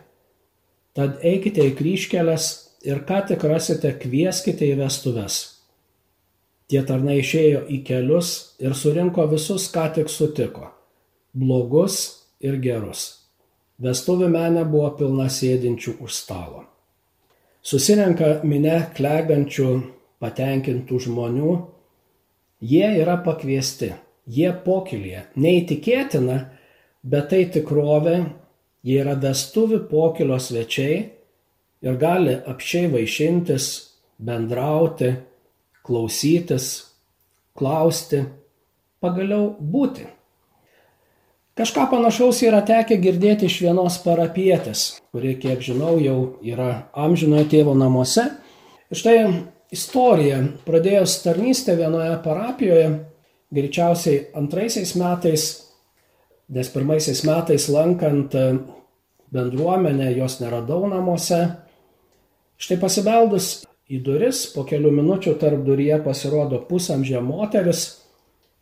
Tad 0.97 1.19
eikite 1.21 1.67
į 1.69 1.75
kryškelės 1.77 2.47
ir 2.89 3.03
ką 3.05 3.19
tik 3.29 3.43
rasite, 3.45 3.91
kvieskite 4.01 4.65
į 4.65 4.79
vestuves. 4.79 5.35
Tie 6.67 6.81
tarnai 6.83 7.19
išėjo 7.21 7.67
į 7.69 7.83
kelius 7.85 8.31
ir 8.59 8.73
surinko 8.73 9.27
visus, 9.29 9.69
ką 9.69 9.85
tik 9.93 10.09
sutiko- 10.09 10.71
blogus 11.41 12.25
ir 12.41 12.57
gerus. 12.57 13.21
Vestuvių 13.79 14.31
menė 14.33 14.65
buvo 14.65 14.89
pilna 14.97 15.29
sėdinčių 15.29 16.01
už 16.01 16.11
stalo. 16.11 16.65
Susirenka 17.61 18.41
minė 18.43 18.95
klegančių, 18.97 19.83
patenkintų 20.19 20.99
žmonių, 21.05 21.53
jie 22.61 22.87
yra 23.03 23.21
pakviesti 23.21 23.93
jie 24.27 24.49
pokylyje. 24.65 25.23
Neįtikėtina, 25.39 26.37
bet 27.07 27.29
tai 27.31 27.45
tikrovė, 27.53 28.17
jie 28.87 28.99
yra 29.01 29.15
vestuvių 29.19 29.83
pokylio 29.89 30.39
svečiai 30.41 30.97
ir 31.85 31.97
gali 32.01 32.35
apšiai 32.47 32.91
vaišintis, 32.91 33.69
bendrauti, 34.17 35.13
klausytis, 35.85 36.69
klausti, 37.57 38.23
pagaliau 39.01 39.55
būti. 39.59 40.07
Kažką 41.57 41.87
panašaus 41.89 42.43
yra 42.45 42.59
tekę 42.61 42.99
girdėti 43.01 43.47
iš 43.49 43.61
vienos 43.65 43.95
parapietės, 44.03 44.99
kuri, 45.09 45.33
kiek 45.41 45.63
žinau, 45.65 45.95
jau 45.97 46.17
yra 46.45 46.89
amžinojo 46.93 47.47
tėvo 47.49 47.73
namuose. 47.73 48.27
Ir 48.93 48.99
štai 48.99 49.15
istorija, 49.73 50.43
pradėjus 50.67 51.15
tarnystę 51.23 51.73
vienoje 51.79 52.13
parapijoje, 52.21 52.91
greičiausiai 53.53 54.27
antraisiais 54.37 54.95
metais, 54.99 55.45
nes 56.49 56.69
pirmaisiais 56.71 57.23
metais 57.27 57.67
lankant 57.71 58.35
e, 58.35 58.47
bendruomenę 59.31 60.11
jos 60.17 60.39
neradau 60.41 60.87
namuose. 60.89 61.41
Štai 62.57 62.79
pasibeldus 62.81 63.67
į 63.91 64.01
duris, 64.03 64.47
po 64.51 64.65
kelių 64.67 64.91
minučių 64.99 65.35
tarp 65.39 65.63
duryje 65.67 65.99
pasirodo 66.03 66.59
pusamžė 66.67 67.21
moteris, 67.23 68.01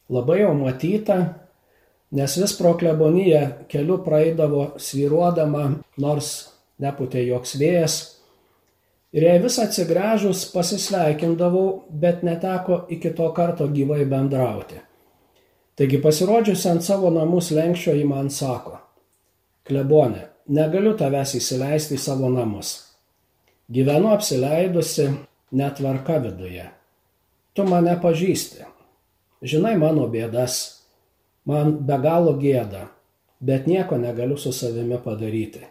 labai 0.10 0.42
jau 0.42 0.54
matyta, 0.58 1.20
nes 2.16 2.38
vis 2.38 2.58
pro 2.58 2.76
kleboniją 2.78 3.68
keliu 3.72 4.02
praeidavo 4.06 4.74
sviruodama, 4.82 5.70
nors 5.98 6.34
neputė 6.82 7.24
joks 7.26 7.56
vėjas 7.58 8.15
Ir 9.16 9.24
jai 9.24 9.36
vis 9.40 9.56
atsigręžus 9.64 10.50
pasisveikindavau, 10.52 11.86
bet 11.90 12.24
neteko 12.28 12.82
iki 12.92 13.14
to 13.16 13.30
karto 13.34 13.68
gyvai 13.72 14.04
bendrauti. 14.12 14.82
Taigi 15.76 16.02
pasirodžiusi 16.04 16.68
ant 16.72 16.84
savo 16.84 17.12
namus 17.16 17.54
lenkščio 17.56 17.96
į 17.96 18.04
man 18.08 18.28
sako, 18.32 18.78
klebonė, 19.68 20.26
negaliu 20.52 20.94
tavęs 21.00 21.36
įsileisti 21.40 21.96
į 21.96 22.04
savo 22.04 22.32
namus. 22.32 22.74
Gyvenu 23.72 24.12
apsileidusi 24.14 25.08
netvarka 25.56 26.20
viduje. 26.24 26.68
Tu 27.56 27.64
mane 27.64 27.96
pažįsti. 28.04 28.68
Žinai 29.46 29.78
mano 29.80 30.10
bėdas. 30.12 30.58
Man 31.46 31.78
be 31.88 31.98
galo 32.02 32.34
gėda, 32.42 32.88
bet 33.40 33.68
nieko 33.70 34.00
negaliu 34.02 34.38
su 34.38 34.52
savimi 34.52 34.98
padaryti. 35.02 35.62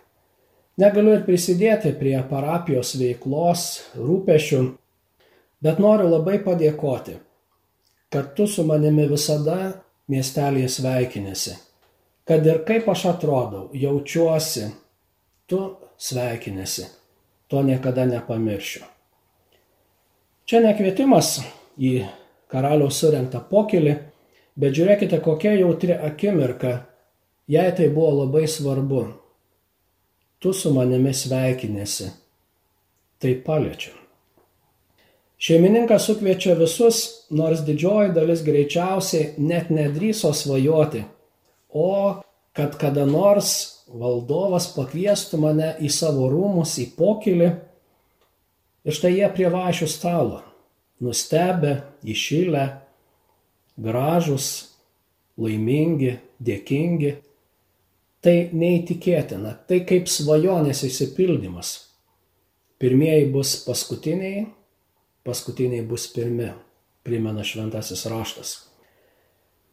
Negaliu 0.80 1.12
ir 1.14 1.22
prisidėti 1.22 1.92
prie 1.94 2.16
parapijos 2.26 2.96
veiklos, 2.98 3.66
rūpešių, 3.94 4.62
bet 5.62 5.78
noriu 5.78 6.08
labai 6.10 6.40
padėkoti, 6.42 7.14
kad 8.10 8.32
tu 8.34 8.48
su 8.50 8.64
manimi 8.66 9.06
visada 9.10 9.58
miestelėje 10.10 10.72
sveikinėsi. 10.80 11.54
Kad 12.26 12.46
ir 12.48 12.64
kaip 12.66 12.88
aš 12.90 13.06
atrodau, 13.12 13.68
jaučiuosi, 13.76 14.66
tu 15.46 15.62
sveikinėsi. 16.00 16.88
To 17.52 17.62
niekada 17.62 18.08
nepamiršiu. 18.08 18.82
Čia 20.48 20.60
nekvietimas 20.64 21.36
į 21.78 22.00
karaliaus 22.50 22.98
surinktą 22.98 23.44
pokylį, 23.50 23.94
bet 24.58 24.74
žiūrėkite, 24.74 25.20
kokia 25.22 25.54
jautri 25.60 25.94
akimirka, 25.94 26.80
jai 27.46 27.68
tai 27.76 27.92
buvo 27.92 28.24
labai 28.24 28.48
svarbu. 28.50 29.04
Tu 30.44 30.52
su 30.52 30.74
manimi 30.76 31.14
sveikinėsi. 31.16 32.10
Tai 33.16 33.30
paliečia. 33.46 33.94
Šeimininkas 35.40 36.04
sukviečia 36.08 36.52
visus, 36.58 37.00
nors 37.32 37.64
didžioji 37.64 38.12
dalis 38.16 38.44
greičiausiai 38.44 39.34
net 39.40 39.72
nedryso 39.72 40.32
svajoti, 40.36 41.02
o 41.72 42.20
kad 42.52 42.76
kada 42.80 43.08
nors 43.08 43.50
valdovas 43.88 44.68
pakviestų 44.76 45.40
mane 45.40 45.74
į 45.80 45.90
savo 45.92 46.28
rūmus, 46.32 46.76
į 46.84 46.90
pokylį. 46.96 47.50
Ir 48.84 48.96
štai 48.96 49.16
jie 49.16 49.28
prie 49.32 49.48
vašių 49.52 49.88
stalo 49.88 50.42
nustebę, 51.04 51.80
įšilę, 52.04 52.64
gražus, 53.80 54.48
laimingi, 55.40 56.18
dėkingi. 56.40 57.16
Tai 58.24 58.34
neįtikėtina, 58.56 59.50
tai 59.68 59.82
kaip 59.84 60.08
svajonės 60.08 60.80
įsipildymas. 60.86 61.72
Pirmieji 62.80 63.26
bus 63.32 63.50
paskutiniai, 63.66 64.46
paskutiniai 65.28 65.84
bus 65.84 66.06
pirmi, 66.12 66.48
primena 67.04 67.44
šventasis 67.44 68.06
raštas. 68.08 68.54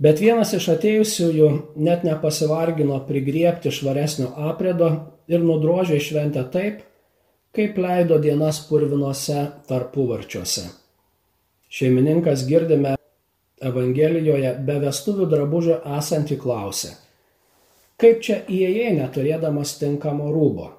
Bet 0.02 0.20
vienas 0.20 0.52
iš 0.58 0.68
atėjusiųjų 0.74 1.48
net 1.80 2.04
nepasivargino 2.04 2.98
prigriepti 3.08 3.72
švaresnio 3.72 4.32
apredo 4.50 4.90
ir 5.32 5.44
nudrožė 5.46 6.00
šventę 6.04 6.44
taip, 6.52 6.82
kaip 7.56 7.78
leido 7.80 8.18
dienas 8.20 8.60
purvinuose 8.68 9.46
tarpuvarčiuose. 9.70 10.66
Šeimininkas 11.72 12.44
girdime 12.50 12.98
Evangelijoje 13.62 14.56
be 14.66 14.80
vestuvių 14.82 15.30
drabužio 15.32 15.78
esantį 16.00 16.40
klausę. 16.42 16.96
Kaip 18.02 18.24
čia 18.26 18.40
įėjai 18.50 18.96
neturėdamas 18.98 19.76
tinkamo 19.78 20.32
rūbo? 20.34 20.72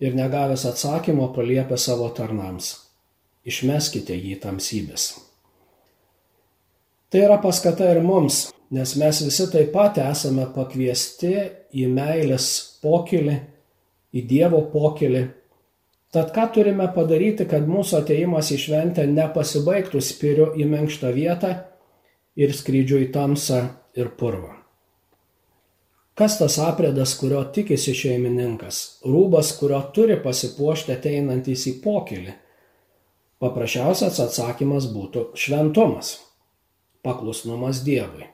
Ir 0.00 0.14
negavęs 0.16 0.64
atsakymo 0.70 1.26
paliepė 1.34 1.76
savo 1.80 2.06
tarnams. 2.16 2.70
Išmeskite 3.44 4.14
jį 4.14 4.36
tamsybės. 4.44 5.10
Tai 7.10 7.24
yra 7.26 7.40
paskata 7.42 7.88
ir 7.90 7.98
mums, 8.04 8.52
nes 8.70 8.94
mes 9.00 9.22
visi 9.26 9.48
taip 9.50 9.72
pat 9.74 9.98
esame 9.98 10.46
pakviesti 10.54 11.34
į 11.74 11.88
meilės 11.90 12.46
pokylį, 12.84 13.36
į 14.14 14.26
Dievo 14.30 14.62
pokylį 14.70 15.24
Tad 16.10 16.32
ką 16.34 16.48
turime 16.50 16.88
padaryti, 16.90 17.44
kad 17.46 17.68
mūsų 17.70 18.00
ateimas 18.00 18.48
į 18.50 18.56
šventę 18.58 19.04
nepasibaigtų 19.06 20.02
spiriu 20.02 20.48
į 20.58 20.66
menkštą 20.66 21.12
vietą 21.14 21.52
ir 22.34 22.54
skrydžiu 22.56 23.04
į 23.04 23.12
tamsą 23.14 23.60
ir 23.94 24.10
purvą? 24.18 24.59
Kas 26.20 26.36
tas 26.36 26.58
aprėdas, 26.60 27.14
kurio 27.16 27.40
tikisi 27.54 27.94
šeimininkas? 27.96 29.00
Rūbas, 29.08 29.54
kurio 29.56 29.80
turi 29.96 30.18
pasipuošti 30.20 30.92
ateinantys 30.92 31.64
į 31.70 31.78
pokylį? 31.80 32.34
Paprasčiausias 33.40 34.18
atsakymas 34.20 34.90
būtų 34.92 35.30
šventumas, 35.32 36.18
paklusnumas 37.00 37.80
Dievui. 37.86 38.28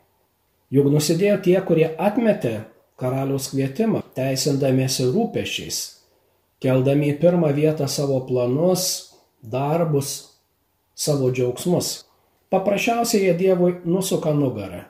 Juk 0.75 0.91
nusidėjo 0.91 1.37
tie, 1.47 1.61
kurie 1.63 1.93
atmetė 1.95 2.57
karaliaus 2.99 3.53
kvietimą, 3.53 4.03
teisindamiesi 4.19 5.07
rūpešiais 5.13 5.85
keldami 6.63 7.13
į 7.13 7.19
pirmą 7.21 7.53
vietą 7.57 7.89
savo 7.91 8.21
planus, 8.29 9.13
darbus, 9.43 10.17
savo 10.97 11.31
džiaugsmus. 11.31 12.01
Paprasčiausiai 12.51 13.27
jie 13.27 13.37
Dievui 13.39 13.77
nusuka 13.85 14.35
nugarą. 14.35 14.85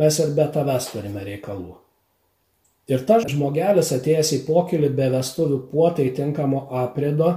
Mes 0.00 0.18
ir 0.24 0.32
be 0.36 0.46
tavęs 0.54 0.88
turime 0.94 1.24
reikalų. 1.26 1.81
Ir 2.90 3.04
tas 3.06 3.26
žmogelis 3.30 3.92
atėjęs 3.94 4.32
į 4.36 4.40
pokylį 4.46 4.90
be 4.96 5.08
vestuvių 5.12 5.58
puotai 5.70 6.08
tinkamo 6.16 6.64
aprėdo, 6.82 7.30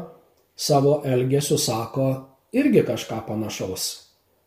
savo 0.56 1.02
elgesiu 1.06 1.60
sako 1.62 2.08
irgi 2.56 2.82
kažką 2.88 3.22
panašaus. 3.28 3.86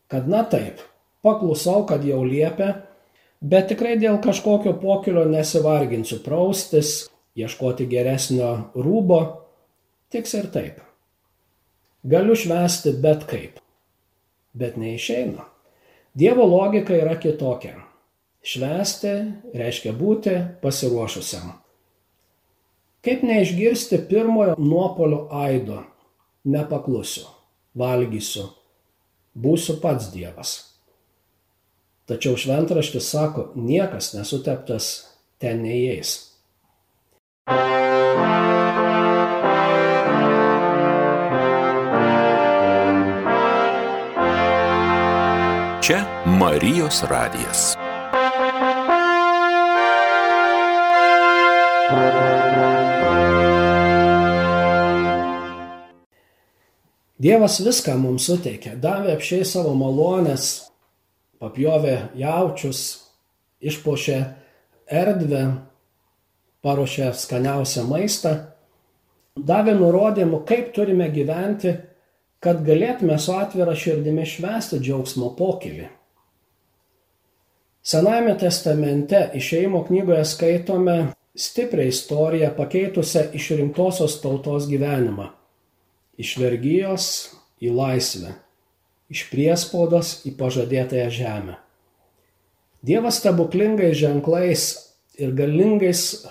Kad 0.09 0.29
na 0.29 0.43
taip, 0.49 0.81
paklusau, 1.23 1.85
kad 1.87 2.05
jau 2.05 2.25
liepia, 2.25 2.73
bet 3.41 3.69
tikrai 3.71 3.95
dėl 4.01 4.19
kažkokio 4.25 4.75
pokylio 4.83 5.27
nesivarginsiu 5.29 6.23
praustis, 6.25 7.07
ieškoti 7.39 7.87
geresnio 7.87 8.73
rūbo, 8.75 9.21
tiks 10.11 10.35
ir 10.35 10.49
taip. 10.55 10.81
Galiu 12.09 12.35
švęsti 12.39 12.97
bet 13.03 13.27
kaip, 13.29 13.61
bet 14.57 14.79
neišeina. 14.81 15.45
Dievo 16.19 16.47
logika 16.49 16.97
yra 16.97 17.19
kitokia. 17.21 17.77
Švęsti 18.49 19.11
reiškia 19.53 19.91
būti 19.93 20.33
pasiruošusiam. 20.63 21.51
Kaip 23.05 23.25
neišgirsti 23.27 23.99
pirmojo 24.09 24.55
nuopolio 24.57 25.27
aido? 25.37 25.83
Nepaklusiu, 26.49 27.27
valgysiu, 27.77 28.47
būsiu 29.37 29.77
pats 29.83 30.09
Dievas. 30.15 30.53
Tačiau 32.09 32.39
šventraštis 32.41 33.11
sako, 33.13 33.51
niekas 33.53 34.15
nesuteptas 34.17 34.87
ten 35.37 35.61
neįeis. 35.67 36.15
Čia 45.85 46.01
Marijos 46.41 47.05
radijas. 47.13 47.77
Dievas 57.19 57.57
viską 57.65 57.95
mums 57.97 58.27
suteikė, 58.29 58.75
davė 58.77 59.15
apšiai 59.17 59.47
savo 59.49 59.73
malonės, 59.73 60.69
papjovė 61.41 61.97
jaučius, 62.21 62.83
išpošė 63.65 64.19
erdvę, 65.01 65.43
paruošė 66.61 67.09
skaniausią 67.17 67.89
maistą, 67.89 68.37
davė 69.35 69.75
nurodymų, 69.81 70.45
kaip 70.45 70.71
turime 70.77 71.09
gyventi, 71.09 71.73
kad 72.45 72.61
galėtume 72.69 73.17
su 73.17 73.33
atvira 73.33 73.73
širdimi 73.73 74.29
švęsti 74.29 74.79
džiaugsmo 74.85 75.33
pokylį. 75.41 75.89
Senajame 77.81 78.37
testamente 78.37 79.31
išeimo 79.41 79.87
knygoje 79.89 80.27
skaitome 80.29 80.99
stiprią 81.39 81.87
istoriją 81.93 82.51
pakeitusią 82.57 83.29
išrinktosios 83.39 84.19
tautos 84.23 84.67
gyvenimą. 84.71 85.31
Iš 86.19 86.35
vergyjos 86.43 87.07
į 87.63 87.71
laisvę, 87.79 88.35
iš 89.13 89.25
priespaudos 89.31 90.19
į 90.27 90.35
pažadėtąją 90.39 91.09
žemę. 91.15 91.57
Dievas 92.83 93.19
stebuklingais 93.23 93.97
ženklais 93.99 94.65
ir 95.19 95.35
galingais 95.35 96.27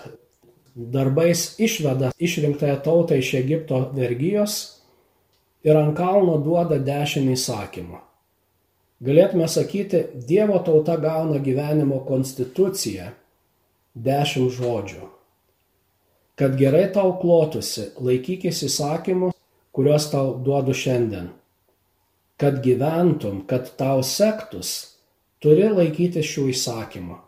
darbais 0.74 1.54
išveda 1.60 2.12
išrinktąją 2.18 2.76
tautą 2.84 3.18
iš 3.18 3.34
Egipto 3.40 3.80
vergyjos 3.96 4.58
ir 5.66 5.76
ant 5.76 5.96
kalno 5.96 6.38
duoda 6.40 6.78
dešimt 6.78 7.34
įsakymų. 7.34 7.98
Galėtume 9.04 9.46
sakyti, 9.46 10.04
Dievo 10.26 10.58
tauta 10.66 10.96
gauna 10.98 11.38
gyvenimo 11.38 12.00
konstituciją- 12.06 13.10
dešimt 14.04 14.52
žodžių. 14.56 15.06
Kad 16.38 16.54
gerai 16.58 16.86
tau 16.94 17.16
klotusi, 17.18 17.88
laikykis 17.98 18.62
įsakymų, 18.68 19.32
kuriuos 19.74 20.08
tau 20.12 20.36
duodu 20.42 20.74
šiandien. 20.74 21.32
Kad 22.38 22.60
gyventum, 22.62 23.42
kad 23.50 23.72
tau 23.78 24.04
sektus, 24.06 24.98
turi 25.42 25.66
laikytis 25.72 26.26
šių 26.30 26.48
įsakymų. 26.54 27.18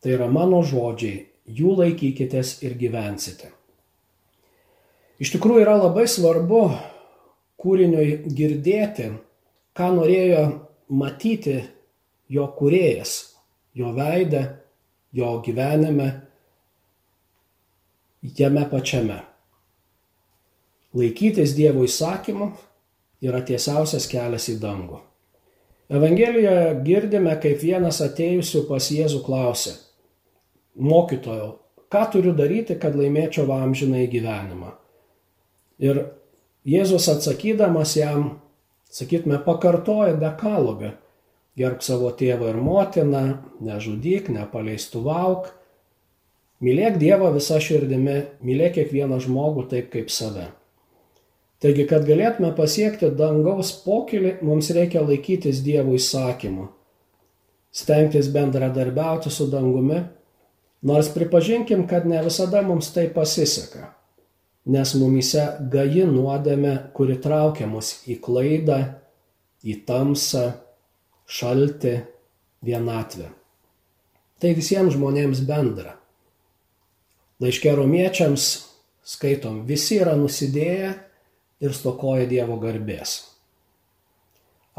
Tai 0.00 0.14
yra 0.16 0.30
mano 0.32 0.62
žodžiai, 0.64 1.26
jų 1.44 1.74
laikykitės 1.82 2.60
ir 2.64 2.78
gyvensite. 2.80 3.50
Iš 5.20 5.34
tikrųjų 5.34 5.66
yra 5.66 5.76
labai 5.76 6.06
svarbu 6.08 6.62
kūriniui 7.60 8.32
girdėti, 8.32 9.10
ką 9.76 9.90
norėjo 9.98 10.44
matyti 10.88 11.58
jo 12.32 12.46
kurėjas, 12.56 13.34
jo 13.76 13.92
veidą, 13.96 14.46
jo 15.12 15.34
gyvenime, 15.44 16.08
jame 18.22 18.64
pačiame. 18.70 19.20
Laikytis 20.96 21.54
Dievo 21.54 21.84
įsakymų 21.86 22.50
yra 23.22 23.40
tiesiausias 23.46 24.08
kelias 24.10 24.48
į 24.50 24.58
dangų. 24.62 24.98
Evangelijoje 25.90 26.74
girdime, 26.86 27.32
kaip 27.42 27.62
vienas 27.62 27.98
atėjusių 28.02 28.64
pas 28.68 28.90
Jėzų 28.94 29.24
klausė, 29.26 29.72
mokytojo, 30.78 31.48
ką 31.90 32.04
turiu 32.12 32.34
daryti, 32.38 32.76
kad 32.78 32.94
laimėčiau 32.94 33.48
amžiną 33.54 34.04
į 34.04 34.10
gyvenimą. 34.12 34.70
Ir 35.82 36.04
Jėzus 36.68 37.08
atsakydamas 37.10 37.96
jam, 37.96 38.40
sakytume, 38.92 39.40
pakartoja 39.42 40.14
dekalogą. 40.20 40.92
Gerb 41.60 41.82
savo 41.84 42.08
tėvą 42.16 42.54
ir 42.54 42.60
motiną, 42.62 43.24
nežudyk, 43.60 44.30
nepaleistuvauk, 44.32 45.50
mylėk 46.64 46.96
Dievą 47.02 47.34
visą 47.34 47.58
širdimi, 47.60 48.16
mylėk 48.44 48.78
kiekvieną 48.78 49.18
žmogų 49.20 49.66
taip 49.68 49.90
kaip 49.92 50.08
save. 50.14 50.46
Taigi, 51.60 51.84
kad 51.84 52.06
galėtume 52.08 52.54
pasiekti 52.56 53.10
dangaus 53.12 53.74
pokylį, 53.84 54.38
mums 54.46 54.70
reikia 54.72 55.02
laikytis 55.04 55.60
Dievo 55.66 55.92
įsakymų, 55.98 56.70
stengtis 57.76 58.30
bendradarbiauti 58.32 59.32
su 59.32 59.50
dangumi, 59.52 60.00
nors 60.88 61.12
pripažinkim, 61.12 61.84
kad 61.90 62.08
ne 62.08 62.22
visada 62.24 62.64
mums 62.64 62.88
tai 62.94 63.10
pasiseka, 63.12 63.90
nes 64.72 64.94
mumise 64.96 65.44
gaji 65.72 66.08
nuodėme, 66.08 66.72
kuri 66.96 67.20
traukia 67.20 67.68
mus 67.68 67.98
į 68.08 68.16
klaidą, 68.24 68.80
į 69.60 69.82
tamsą, 69.84 70.46
šaltį, 71.30 71.94
vienatvę. 72.66 73.30
Tai 74.40 74.52
visiems 74.56 74.96
žmonėms 74.96 75.44
bendra. 75.48 75.94
Laiškė 77.40 77.72
romiečiams 77.76 78.50
skaitom, 79.06 79.64
visi 79.68 80.00
yra 80.00 80.16
nusidėję 80.18 80.94
ir 81.60 81.76
stokoja 81.76 82.26
Dievo 82.28 82.58
garbės. 82.60 83.20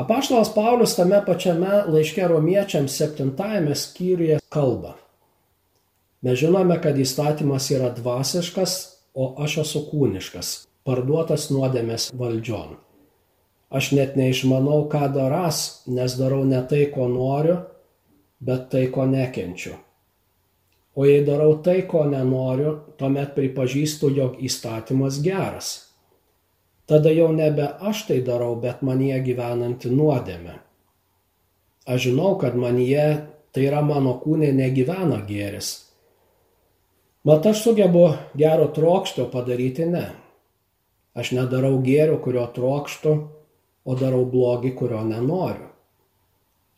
Apaštalas 0.02 0.50
Paulius 0.56 0.96
tame 0.98 1.20
pačiame 1.26 1.84
laiške 1.92 2.26
romiečiams 2.32 2.96
septintajame 2.98 3.76
skyriuje 3.78 4.40
kalba. 4.50 4.96
Mes 6.22 6.38
žinome, 6.40 6.78
kad 6.82 6.98
įstatymas 6.98 7.68
yra 7.74 7.90
dvasiškas, 7.98 8.78
o 9.14 9.34
aš 9.44 9.58
esu 9.66 9.84
kūniškas, 9.90 10.54
parduotas 10.88 11.50
nuodėmės 11.52 12.12
valdžion. 12.18 12.78
Aš 13.72 13.94
net 13.96 14.18
neišmanau, 14.20 14.90
ką 14.92 15.06
daras, 15.16 15.84
nes 15.88 16.18
darau 16.20 16.44
ne 16.48 16.60
tai, 16.68 16.86
ko 16.92 17.08
noriu, 17.08 17.62
bet 18.44 18.68
tai, 18.74 18.88
ko 18.92 19.06
nekenčiu. 19.08 19.78
O 20.96 21.08
jei 21.08 21.24
darau 21.24 21.56
tai, 21.64 21.86
ko 21.88 22.04
nenoriu, 22.04 22.76
tuomet 23.00 23.32
pripažįstu, 23.38 24.12
jog 24.18 24.44
įstatymas 24.44 25.22
geras 25.24 25.72
tada 26.92 27.12
jau 27.16 27.32
nebe 27.32 27.64
aš 27.80 28.04
tai 28.10 28.20
darau, 28.20 28.58
bet 28.60 28.82
manyje 28.84 29.22
gyvenanti 29.24 29.88
nuodėme. 29.96 30.58
Aš 31.88 32.10
žinau, 32.10 32.36
kad 32.42 32.58
manyje, 32.60 33.06
tai 33.56 33.64
yra 33.70 33.80
mano 33.80 34.18
kūnė, 34.20 34.52
negyvena 34.56 35.22
gėris. 35.28 35.70
Mat 37.24 37.48
aš 37.48 37.64
sugebu 37.64 38.04
gero 38.36 38.68
trokšto 38.76 39.30
padaryti 39.32 39.88
ne. 39.88 40.10
Aš 41.16 41.32
nedarau 41.38 41.78
gėrio, 41.86 42.18
kurio 42.20 42.44
trokštų, 42.52 43.16
o 43.86 43.96
darau 43.98 44.26
blogį, 44.30 44.74
kurio 44.78 45.02
nenoriu. 45.08 45.70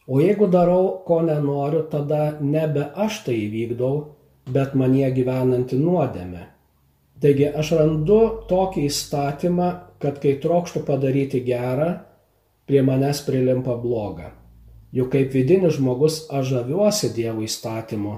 O 0.08 0.20
jeigu 0.20 0.50
darau, 0.52 1.04
ko 1.08 1.22
nenoriu, 1.24 1.86
tada 1.92 2.38
nebe 2.42 2.90
aš 3.06 3.24
tai 3.28 3.38
įvykdau, 3.46 4.02
bet 4.52 4.76
manie 4.76 5.08
gyvenanti 5.16 5.80
nuodėme. 5.80 6.50
Taigi 7.24 7.48
aš 7.48 7.72
randu 7.80 8.20
tokį 8.50 8.84
įstatymą, 8.90 9.70
kad 10.04 10.20
kai 10.20 10.36
trokštų 10.44 10.84
padaryti 10.84 11.40
gerą, 11.48 11.94
prie 12.68 12.84
manęs 12.84 13.24
prilimpa 13.24 13.78
blogą. 13.80 14.34
Juk 14.94 15.10
kaip 15.16 15.32
vidinis 15.34 15.78
žmogus 15.80 16.26
aš 16.30 16.52
žaviuosi 16.52 17.14
Dievo 17.16 17.44
įstatymu. 17.48 18.18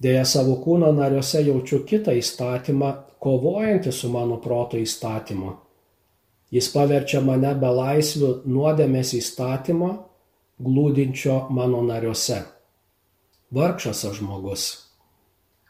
Dėja 0.00 0.24
savo 0.24 0.56
kūno 0.64 0.88
nariuose 0.96 1.44
jaučiu 1.44 1.82
kitą 1.84 2.16
įstatymą, 2.16 2.94
kovojantį 3.20 3.92
su 3.92 4.08
mano 4.08 4.40
proto 4.40 4.80
įstatymu. 4.80 5.52
Jis 6.50 6.70
paverčia 6.74 7.20
mane 7.22 7.52
be 7.58 7.70
laisvių 7.70 8.30
nuodėmės 8.50 9.14
įstatymo, 9.18 9.90
glūdinčio 10.60 11.44
mano 11.54 11.82
nariuose. 11.86 12.42
Vargšas 13.54 14.04
aš 14.10 14.22
žmogus. 14.22 14.70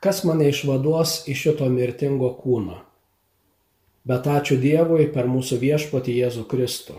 Kas 0.00 0.24
mane 0.24 0.48
išvaduos 0.48 1.26
iš 1.28 1.48
šito 1.48 1.68
mirtingo 1.72 2.32
kūno? 2.40 2.80
bet 4.04 4.26
ačiū 4.26 4.58
Dievui 4.60 5.08
per 5.12 5.28
mūsų 5.30 5.60
viešpatį 5.60 6.16
Jėzų 6.22 6.46
Kristų. 6.50 6.96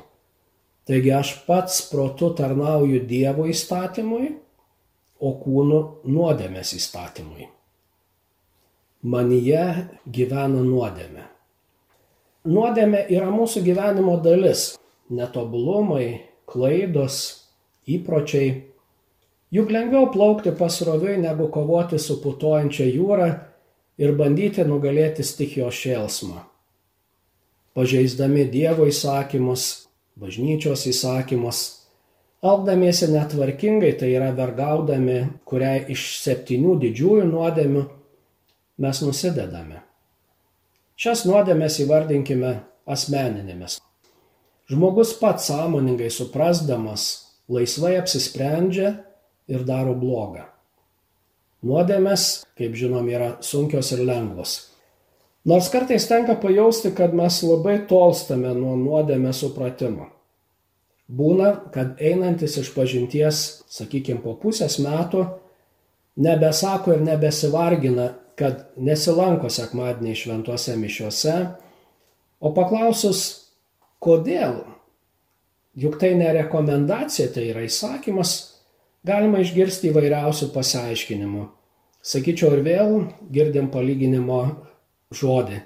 Taigi 0.87 1.11
aš 1.13 1.33
pats 1.47 1.81
protu 1.89 2.31
tarnauju 2.37 3.01
Dievo 3.07 3.47
įstatymui, 3.49 4.31
o 5.21 5.33
kūnu 5.37 5.81
nuodėmės 6.09 6.73
įstatymui. 6.77 7.49
Manyje 9.01 9.65
gyvena 10.05 10.61
nuodėmė. 10.65 11.27
Nuodėmė 12.45 13.05
yra 13.13 13.29
mūsų 13.29 13.61
gyvenimo 13.65 14.17
dalis- 14.23 14.77
netobulumai, 15.17 16.21
klaidos, 16.45 17.47
įpročiai. 17.87 18.63
Juk 19.51 19.69
lengviau 19.69 20.11
plaukti 20.11 20.51
pasroviui, 20.51 21.17
negu 21.17 21.49
kovoti 21.51 21.99
su 21.99 22.21
putojančia 22.21 22.87
jūra 22.87 23.29
ir 23.97 24.15
bandyti 24.15 24.63
nugalėti 24.63 25.23
stichijos 25.23 25.75
šėlsmą 25.75 26.51
pažeisdami 27.73 28.45
Dievo 28.51 28.87
įsakymus, 28.89 29.87
bažnyčios 30.19 30.85
įsakymus, 30.91 31.61
elgdamiesi 32.43 33.11
netvarkingai, 33.11 33.93
tai 33.99 34.11
yra 34.15 34.31
vergaudami, 34.35 35.21
kuriai 35.47 35.85
iš 35.93 36.07
septynių 36.23 36.77
didžiųjų 36.81 37.29
nuodėmių 37.31 37.85
mes 38.81 39.01
nusidedame. 39.05 39.81
Šias 40.99 41.23
nuodėmės 41.27 41.79
įvardinkime 41.83 42.55
asmeninėmis. 42.89 43.79
Žmogus 44.71 45.13
pats 45.19 45.49
sąmoningai 45.49 46.09
suprasdamas, 46.13 47.07
laisvai 47.51 47.97
apsisprendžia 47.99 48.93
ir 49.51 49.65
daro 49.67 49.95
blogą. 49.97 50.45
Nuodėmės, 51.61 52.45
kaip 52.57 52.73
žinom, 52.77 53.09
yra 53.11 53.35
sunkios 53.45 53.91
ir 53.93 54.05
lengvos. 54.07 54.55
Nors 55.45 55.67
kartais 55.73 56.05
tenka 56.09 56.35
pajausti, 56.37 56.93
kad 56.93 57.13
mes 57.17 57.41
labai 57.43 57.79
tolstame 57.89 58.53
nuo 58.57 58.75
nuodėmės 58.77 59.41
supratimo. 59.41 60.07
Būna, 61.11 61.51
kad 61.73 61.99
einantis 61.99 62.55
iš 62.61 62.69
pažinties, 62.75 63.63
sakykime, 63.69 64.21
po 64.23 64.37
pusės 64.39 64.77
metų, 64.79 65.25
nebesako 66.21 66.95
ir 66.95 67.01
nebesivargina, 67.03 68.11
kad 68.39 68.65
nesilanko 68.77 69.49
sekmadieniai 69.51 70.17
šventuose 70.17 70.75
mišiuose, 70.79 71.35
o 72.41 72.51
paklausus, 72.55 73.23
kodėl, 74.01 74.61
juk 75.77 75.97
tai 76.01 76.13
ne 76.17 76.31
rekomendacija, 76.41 77.29
tai 77.33 77.49
yra 77.51 77.65
įsakymas, 77.67 78.35
galima 79.07 79.41
išgirsti 79.43 79.91
įvairiausių 79.91 80.51
pasiaiškinimų. 80.55 81.47
Sakyčiau 82.01 82.55
ir 82.57 82.63
vėl 82.65 82.95
girdim 83.33 83.69
palyginimo 83.73 84.41
žodį 85.13 85.61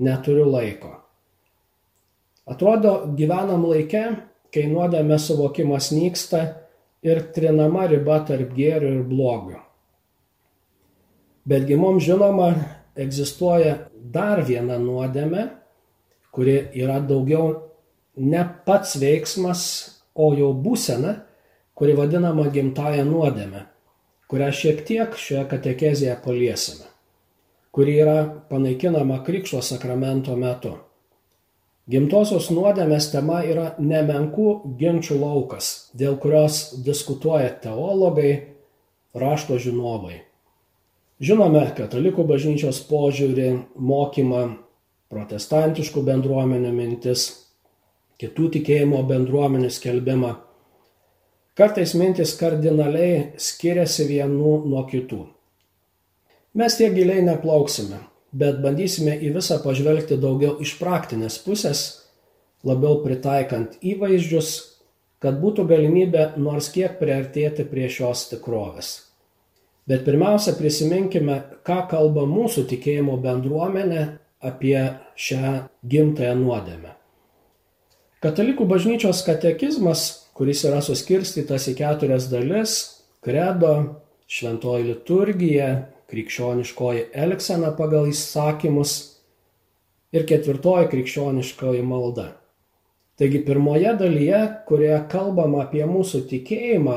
neturiu 0.00 0.44
laiko. 0.50 0.92
Atrodo, 2.50 3.12
gyvenam 3.16 3.64
laike, 3.68 4.04
kai 4.50 4.66
nuodėmė 4.68 5.16
suvokimas 5.22 5.90
nyksta 5.94 6.42
ir 7.06 7.22
trinama 7.34 7.86
riba 7.88 8.18
tarp 8.26 8.52
gėrio 8.56 8.90
ir 8.98 9.04
blogio. 9.06 9.60
Betgi 11.50 11.78
mums 11.78 12.04
žinoma, 12.06 12.52
egzistuoja 13.00 13.76
dar 14.14 14.44
viena 14.46 14.78
nuodėmė, 14.78 15.48
kuri 16.30 16.56
yra 16.78 17.00
daugiau 17.02 17.48
ne 18.20 18.44
pats 18.66 18.94
veiksmas, 19.02 19.64
o 20.14 20.30
jau 20.36 20.52
būsena, 20.54 21.16
kuri 21.74 21.96
vadinama 21.98 22.46
gimtaja 22.54 23.02
nuodėmė, 23.08 23.64
kurią 24.30 24.52
šiek 24.54 24.86
tiek 24.86 25.18
šioje 25.18 25.48
katekezėje 25.50 26.16
paliesime 26.22 26.90
kuri 27.70 27.98
yra 28.02 28.42
panaikinama 28.48 29.24
Krikšto 29.24 29.62
sakramento 29.62 30.36
metu. 30.36 30.74
Gimtosios 31.90 32.50
nuodėmės 32.54 33.10
tema 33.10 33.40
yra 33.46 33.72
nemenkų 33.82 34.76
ginčių 34.78 35.18
laukas, 35.18 35.90
dėl 35.94 36.18
kurios 36.22 36.60
diskutuoja 36.86 37.50
teologai, 37.62 38.32
rašto 39.14 39.58
žinovai. 39.58 40.20
Žinome 41.20 41.66
katalikų 41.76 42.24
bažnyčios 42.24 42.78
požiūrį, 42.88 43.50
mokymą, 43.76 44.44
protestantiškų 45.12 46.00
bendruomenių 46.06 46.70
mintis, 46.72 47.24
kitų 48.16 48.46
tikėjimo 48.54 49.02
bendruomenių 49.04 49.68
skelbimą. 49.68 50.30
Kartais 51.60 51.92
mintis 51.92 52.32
kardinaliai 52.40 53.34
skiriasi 53.36 54.06
vienų 54.08 54.54
nuo 54.70 54.86
kitų. 54.88 55.18
Mes 56.56 56.78
tiek 56.80 56.96
giliai 56.96 57.20
neplauksime, 57.26 58.00
bet 58.32 58.62
bandysime 58.64 59.18
į 59.20 59.34
visą 59.36 59.60
pažvelgti 59.60 60.16
daugiau 60.24 60.56
iš 60.64 60.78
praktinės 60.80 61.36
pusės, 61.44 61.84
labiau 62.64 63.02
pritaikant 63.04 63.76
įvaizdžius, 63.84 64.56
kad 65.20 65.36
būtų 65.44 65.68
galimybė 65.68 66.30
nors 66.40 66.72
kiek 66.72 66.96
priartėti 66.96 67.68
prie 67.68 67.92
šios 67.92 68.30
tikrovės. 68.32 69.09
Bet 69.90 70.04
pirmiausia, 70.06 70.54
prisiminkime, 70.54 71.40
ką 71.66 71.80
kalba 71.90 72.22
mūsų 72.30 72.68
tikėjimo 72.70 73.16
bendruomenė 73.24 74.04
apie 74.46 74.78
šią 75.18 75.54
gimtąją 75.90 76.36
nuodėmę. 76.38 76.92
Katalikų 78.22 78.68
bažnyčios 78.70 79.24
katekizmas, 79.26 80.04
kuris 80.36 80.62
yra 80.68 80.78
suskirstytas 80.84 81.66
į 81.72 81.74
keturias 81.80 82.28
dalis- 82.30 82.76
kredo, 83.24 83.96
šventoji 84.30 84.92
liturgija, 84.92 85.70
krikščioniškoji 86.10 87.08
elgsena 87.24 87.72
pagal 87.76 88.06
įsakymus 88.10 88.92
ir 90.12 90.26
ketvirtoji 90.26 90.90
krikščioniškoji 90.92 91.82
malda. 91.82 92.28
Taigi 93.18 93.42
pirmoje 93.44 93.96
dalyje, 94.00 94.40
kurioje 94.68 95.00
kalbama 95.10 95.64
apie 95.66 95.82
mūsų 95.84 96.22
tikėjimą, 96.30 96.96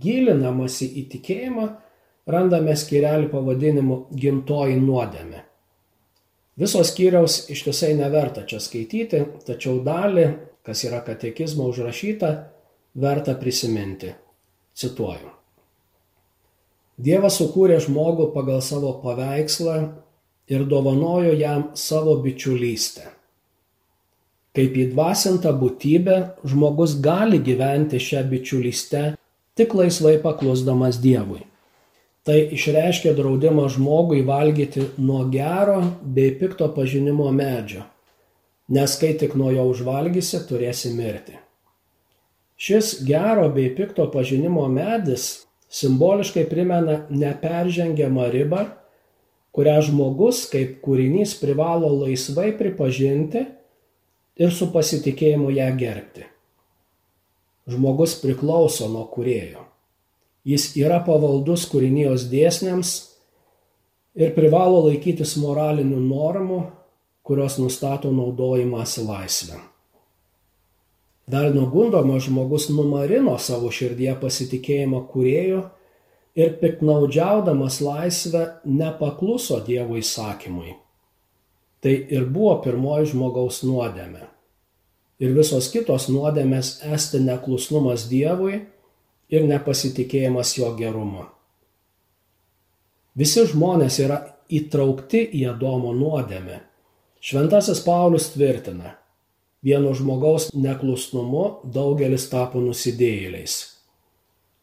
gilinamasi 0.00 0.90
į 1.00 1.08
tikėjimą, 1.14 1.68
randame 2.30 2.76
skirelį 2.76 3.28
pavadinimu 3.32 3.98
Gimtoji 4.14 4.78
nuodėmė. 4.80 5.42
Visos 6.60 6.92
skyriaus 6.92 7.48
ištisai 7.50 7.94
neverta 7.98 8.44
čia 8.46 8.60
skaityti, 8.62 9.24
tačiau 9.46 9.80
dalį, 9.84 10.26
kas 10.64 10.84
yra 10.86 11.00
katekizmo 11.04 11.66
užrašyta, 11.72 12.30
verta 12.94 13.34
prisiminti. 13.38 14.12
Cituoju. 14.74 15.32
Dievas 16.94 17.40
sukūrė 17.40 17.80
žmogų 17.82 18.28
pagal 18.34 18.62
savo 18.62 18.92
paveikslą 19.02 19.76
ir 20.46 20.64
dovanojo 20.70 21.34
jam 21.34 21.68
savo 21.74 22.14
bičiulystę. 22.22 23.10
Kaip 24.54 24.76
įdvasinta 24.78 25.50
būtybė, 25.58 26.18
žmogus 26.46 26.94
gali 27.02 27.40
gyventi 27.42 27.98
šią 27.98 28.22
bičiulystę 28.30 29.02
tik 29.58 29.74
laisvai 29.74 30.20
paklusdamas 30.22 31.00
Dievui. 31.02 31.42
Tai 32.24 32.38
išreiškia 32.56 33.12
draudimą 33.12 33.66
žmogui 33.68 34.22
valgyti 34.24 34.86
nuo 34.96 35.26
gero 35.28 35.82
bei 36.00 36.32
pikto 36.40 36.70
pažinimo 36.72 37.28
medžio, 37.36 37.82
nes 38.72 38.94
kai 38.96 39.12
tik 39.20 39.34
nuo 39.36 39.50
jo 39.52 39.66
užvalgysi, 39.68 40.40
turėsi 40.48 40.94
mirti. 40.96 41.36
Šis 42.56 43.02
gero 43.04 43.50
bei 43.52 43.68
pikto 43.76 44.06
pažinimo 44.08 44.64
medis 44.72 45.44
simboliškai 45.68 46.46
primena 46.48 47.02
neperžengiamą 47.10 48.30
ribą, 48.32 48.62
kurią 49.54 49.76
žmogus 49.90 50.46
kaip 50.48 50.78
kūrinys 50.84 51.36
privalo 51.42 51.90
laisvai 52.06 52.54
pripažinti 52.56 53.44
ir 54.40 54.54
su 54.54 54.70
pasitikėjimu 54.72 55.52
ją 55.58 55.68
gerbti. 55.78 56.24
Žmogus 57.70 58.16
priklauso 58.22 58.88
nuo 58.88 59.04
kurėjo. 59.12 59.73
Jis 60.44 60.74
yra 60.76 61.00
pavaldus 61.06 61.64
kūrinijos 61.70 62.26
dėsniams 62.28 62.94
ir 64.14 64.34
privalo 64.36 64.82
laikytis 64.88 65.38
moralinių 65.40 66.00
normų, 66.04 66.58
kurios 67.24 67.56
nustato 67.58 68.10
naudojimąsi 68.12 69.06
laisvę. 69.06 69.60
Dar 71.26 71.54
nugundomas 71.54 72.26
žmogus 72.26 72.68
numarino 72.68 73.38
savo 73.40 73.70
širdie 73.72 74.12
pasitikėjimą 74.20 75.00
kurėjo 75.08 75.62
ir 76.36 76.58
piknaudžiaudamas 76.60 77.80
laisvę 77.80 78.44
nepakluso 78.68 79.62
Dievo 79.64 79.96
įsakymui. 79.96 80.74
Tai 81.80 81.94
ir 82.16 82.28
buvo 82.28 82.58
pirmoji 82.64 83.14
žmogaus 83.14 83.62
nuodėmė. 83.64 84.28
Ir 85.24 85.32
visos 85.32 85.70
kitos 85.72 86.10
nuodėmės 86.12 86.82
esti 86.92 87.22
neklusnumas 87.24 88.04
Dievui 88.10 88.60
ir 89.32 89.46
nepasitikėjimas 89.48 90.56
jo 90.58 90.70
gerumu. 90.78 91.24
Visi 93.14 93.44
žmonės 93.46 94.00
yra 94.02 94.18
įtraukti 94.50 95.22
į 95.38 95.44
Adomo 95.52 95.92
nuodėmę. 95.94 96.58
Šventasis 97.24 97.80
Paulius 97.86 98.32
tvirtina, 98.34 98.96
vieno 99.64 99.94
žmogaus 99.96 100.50
neklusnumu 100.52 101.44
daugelis 101.72 102.26
tapo 102.28 102.60
nusidėjėliais. 102.60 103.54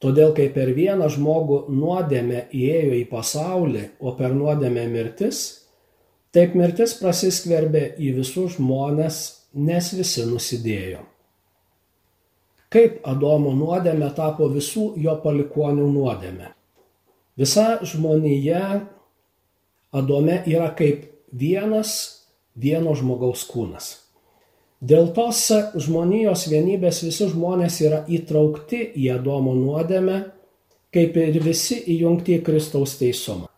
Todėl 0.02 0.34
kai 0.38 0.48
per 0.54 0.74
vieną 0.74 1.08
žmogų 1.14 1.64
nuodėmė 1.70 2.48
įėjo 2.58 2.98
į 2.98 3.06
pasaulį, 3.10 3.84
o 4.02 4.14
per 4.18 4.34
nuodėmę 4.34 4.88
mirtis, 4.90 5.42
taip 6.34 6.58
mirtis 6.58 6.96
prasiskverbė 6.98 7.86
į 8.02 8.16
visus 8.18 8.58
žmonės, 8.58 9.22
nes 9.54 9.92
visi 9.94 10.26
nusidėjo. 10.26 11.06
Kaip 12.72 13.02
Adomo 13.08 13.52
nuodėmė 13.56 14.14
tapo 14.16 14.48
visų 14.52 14.94
jo 15.04 15.18
palikonių 15.24 15.90
nuodėmė. 15.92 16.54
Visa 17.40 17.82
žmonija 17.84 18.62
Adome 19.92 20.38
yra 20.48 20.70
kaip 20.72 21.10
vienas 21.36 21.92
vieno 22.56 22.94
žmogaus 22.96 23.44
kūnas. 23.50 23.90
Dėl 24.82 25.12
tos 25.14 25.44
žmonijos 25.84 26.48
vienybės 26.50 27.04
visi 27.04 27.28
žmonės 27.30 27.82
yra 27.84 28.00
įtraukti 28.08 28.80
į 28.98 29.12
Adomo 29.18 29.52
nuodėmę, 29.54 30.22
kaip 30.96 31.18
ir 31.20 31.38
visi 31.44 31.78
įjungti 31.94 32.40
į 32.40 32.44
Kristaus 32.48 32.96
teisumą. 33.00 33.52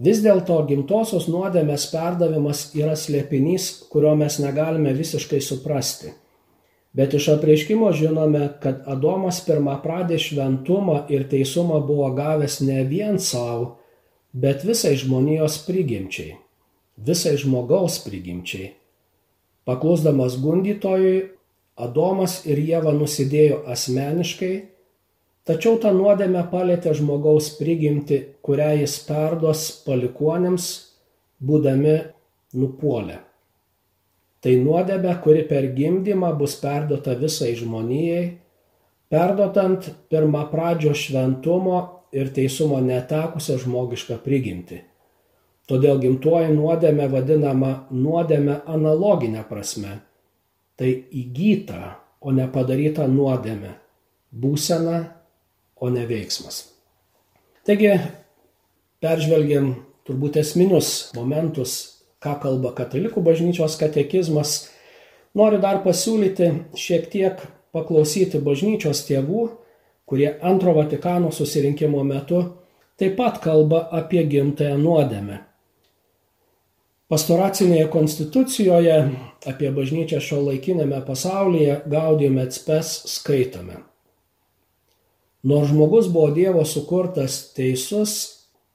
Vis 0.00 0.20
dėlto 0.24 0.56
gimtosios 0.68 1.26
nuodėmės 1.28 1.86
perdavimas 1.92 2.70
yra 2.76 2.94
slėpinys, 2.96 3.70
kurio 3.92 4.14
mes 4.16 4.38
negalime 4.40 4.94
visiškai 4.96 5.40
suprasti. 5.44 6.12
Bet 6.96 7.14
iš 7.14 7.28
apreiškimo 7.36 7.92
žinome, 7.94 8.48
kad 8.62 8.82
Adomas 8.90 9.38
pirmą 9.46 9.76
pradė 9.84 10.18
šventumą 10.18 11.04
ir 11.12 11.28
teisumą 11.30 11.78
buvo 11.86 12.08
gavęs 12.16 12.58
ne 12.66 12.82
vien 12.88 13.20
savo, 13.22 13.76
bet 14.32 14.66
visai 14.66 14.96
žmonijos 14.98 15.62
prigimčiai, 15.68 16.34
visai 16.98 17.36
žmogaus 17.38 18.02
prigimčiai 18.02 18.72
Paklusdamas 19.70 20.34
gundytojui, 20.42 21.18
Adomas 21.80 22.40
ir 22.48 22.58
Jėva 22.58 22.90
nusidėjo 22.96 23.60
asmeniškai, 23.70 24.54
tačiau 25.48 25.78
ta 25.80 25.92
nuodėmė 25.96 26.42
palėtė 26.50 26.96
žmogaus 26.98 27.52
prigimti, 27.60 28.18
kurią 28.44 28.72
jis 28.82 28.98
perduos 29.06 29.62
palikonėms, 29.86 30.66
būdami 31.38 31.96
nupuolę. 32.58 33.20
Tai 34.40 34.52
nuodėmė, 34.56 35.14
kuri 35.20 35.44
per 35.48 35.66
gimdymą 35.76 36.32
bus 36.38 36.54
perduota 36.62 37.12
visai 37.18 37.52
žmonijai, 37.58 38.22
perduotant 39.12 39.90
pirmą 40.08 40.46
pradžio 40.52 40.94
šventumo 40.96 41.80
ir 42.16 42.30
teisumo 42.34 42.80
netekusią 42.84 43.58
žmogišką 43.60 44.16
prigimtį. 44.24 44.80
Todėl 45.70 46.00
gimtuoji 46.02 46.54
nuodėmė 46.56 47.06
vadinama 47.12 47.74
nuodėmė 47.94 48.62
analoginė 48.66 49.44
prasme. 49.46 50.00
Tai 50.80 50.88
įgyta, 50.88 52.00
o 52.24 52.32
ne 52.34 52.48
padaryta 52.50 53.06
nuodėmė. 53.06 53.76
Būsena, 54.30 54.96
o 55.76 55.90
ne 55.92 56.06
veiksmas. 56.08 56.64
Taigi, 57.66 57.92
peržvelgiam 59.04 59.74
turbūt 60.08 60.40
esminius 60.40 61.10
momentus, 61.14 61.99
ką 62.20 62.36
kalba 62.42 62.74
katalikų 62.76 63.22
bažnyčios 63.24 63.78
katekizmas. 63.80 64.68
Noriu 65.36 65.60
dar 65.62 65.80
pasiūlyti 65.84 66.50
šiek 66.76 67.06
tiek 67.12 67.42
paklausyti 67.74 68.40
bažnyčios 68.42 69.04
tėvų, 69.08 69.44
kurie 70.10 70.32
antro 70.42 70.74
Vatikano 70.74 71.30
susirinkimo 71.32 72.02
metu 72.04 72.42
taip 73.00 73.14
pat 73.16 73.38
kalba 73.40 73.86
apie 73.96 74.24
gimtąją 74.28 74.76
nuodėmę. 74.80 75.38
Pastoracinėje 77.10 77.86
konstitucijoje 77.90 78.96
apie 79.50 79.70
bažnyčią 79.74 80.20
šio 80.22 80.42
laikinėme 80.46 81.00
pasaulyje 81.06 81.80
Gaudium 81.90 82.36
et 82.42 82.54
spes 82.54 82.92
skaitome. 83.10 83.80
Nors 85.42 85.72
žmogus 85.72 86.10
buvo 86.12 86.28
Dievo 86.36 86.66
sukurtas 86.68 87.40
teisus, 87.56 88.12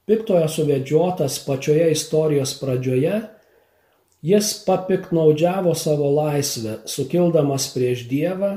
piktoje 0.10 0.50
suvedžiotas 0.50 1.38
pačioje 1.46 1.92
istorijos 1.94 2.56
pradžioje, 2.60 3.22
jis 4.26 4.54
papiknaudžiavo 4.66 5.76
savo 5.78 6.10
laisvę, 6.16 6.80
sukildamas 6.90 7.70
prieš 7.74 8.08
Dievą 8.10 8.56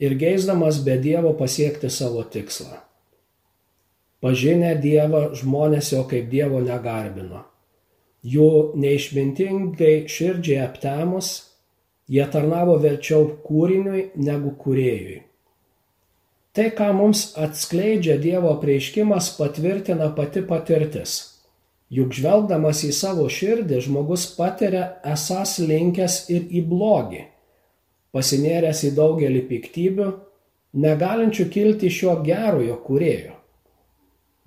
ir 0.00 0.14
geisdamas 0.20 0.80
be 0.84 0.96
Dievo 1.02 1.34
pasiekti 1.36 1.90
savo 1.90 2.24
tikslą. 2.24 2.80
Pažinę 4.24 4.74
Dievą 4.82 5.28
žmonės 5.38 5.92
jo 5.92 6.02
kaip 6.10 6.30
Dievo 6.32 6.64
negarbino 6.64 7.44
Jų 8.26 8.74
neišmintingai 8.74 10.08
širdžiai 10.10 10.58
aptemus, 10.64 11.28
jie 12.10 12.24
tarnavo 12.26 12.74
verčiau 12.82 13.28
kūriniui 13.46 14.08
negu 14.18 14.56
kūrėjui. 14.58 15.20
Tai, 16.50 16.66
ką 16.74 16.88
mums 16.98 17.36
atskleidžia 17.38 18.16
Dievo 18.18 18.56
prieiškimas, 18.58 19.30
patvirtina 19.38 20.10
pati 20.16 20.42
patirtis. 20.42 21.37
Juk 21.88 22.12
žvelgdamas 22.12 22.82
į 22.84 22.92
savo 22.92 23.24
širdį, 23.32 23.78
žmogus 23.86 24.26
patiria 24.36 24.98
esas 25.08 25.56
linkęs 25.62 26.26
ir 26.28 26.50
į 26.52 26.64
blogį, 26.68 27.22
pasinėręs 28.12 28.82
į 28.90 28.92
daugelį 28.98 29.44
piktybių, 29.48 30.08
negalinčių 30.84 31.48
kilti 31.54 31.88
šio 31.88 32.18
gerojo 32.26 32.76
kūrėjo. 32.84 33.38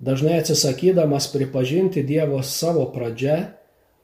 Dažnai 0.02 0.38
atsisakydamas 0.42 1.28
pripažinti 1.34 2.02
Dievo 2.06 2.38
savo 2.46 2.86
pradžią, 2.94 3.40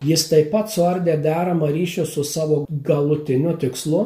Jis 0.05 0.29
taip 0.31 0.53
pat 0.53 0.71
suardė 0.71 1.17
deramą 1.19 1.73
ryšį 1.75 2.05
su 2.07 2.23
savo 2.23 2.61
galutiniu 2.87 3.57
tikslu, 3.59 4.05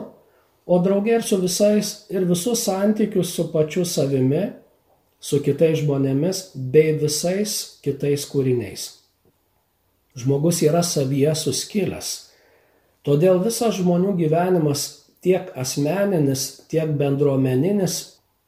o 0.65 0.79
draugė 0.81 1.19
ir 1.19 1.27
su 1.27 1.37
visais 1.43 1.93
ir 2.09 2.25
visus 2.25 2.65
santykius 2.65 3.35
su 3.37 3.51
pačiu 3.53 3.85
savimi, 3.85 4.47
su 5.21 5.43
kitais 5.45 5.83
žmonėmis 5.83 6.43
bei 6.73 6.97
visais 6.97 7.59
kitais 7.85 8.25
kūriniais. 8.31 9.02
Žmogus 10.19 10.61
yra 10.67 10.83
savyje 10.85 11.33
suskilęs. 11.39 12.11
Todėl 13.03 13.41
visas 13.43 13.79
žmonių 13.79 14.13
gyvenimas 14.19 14.85
tiek 15.25 15.49
asmeninis, 15.59 16.63
tiek 16.71 16.93
bendruomeninis 16.99 17.99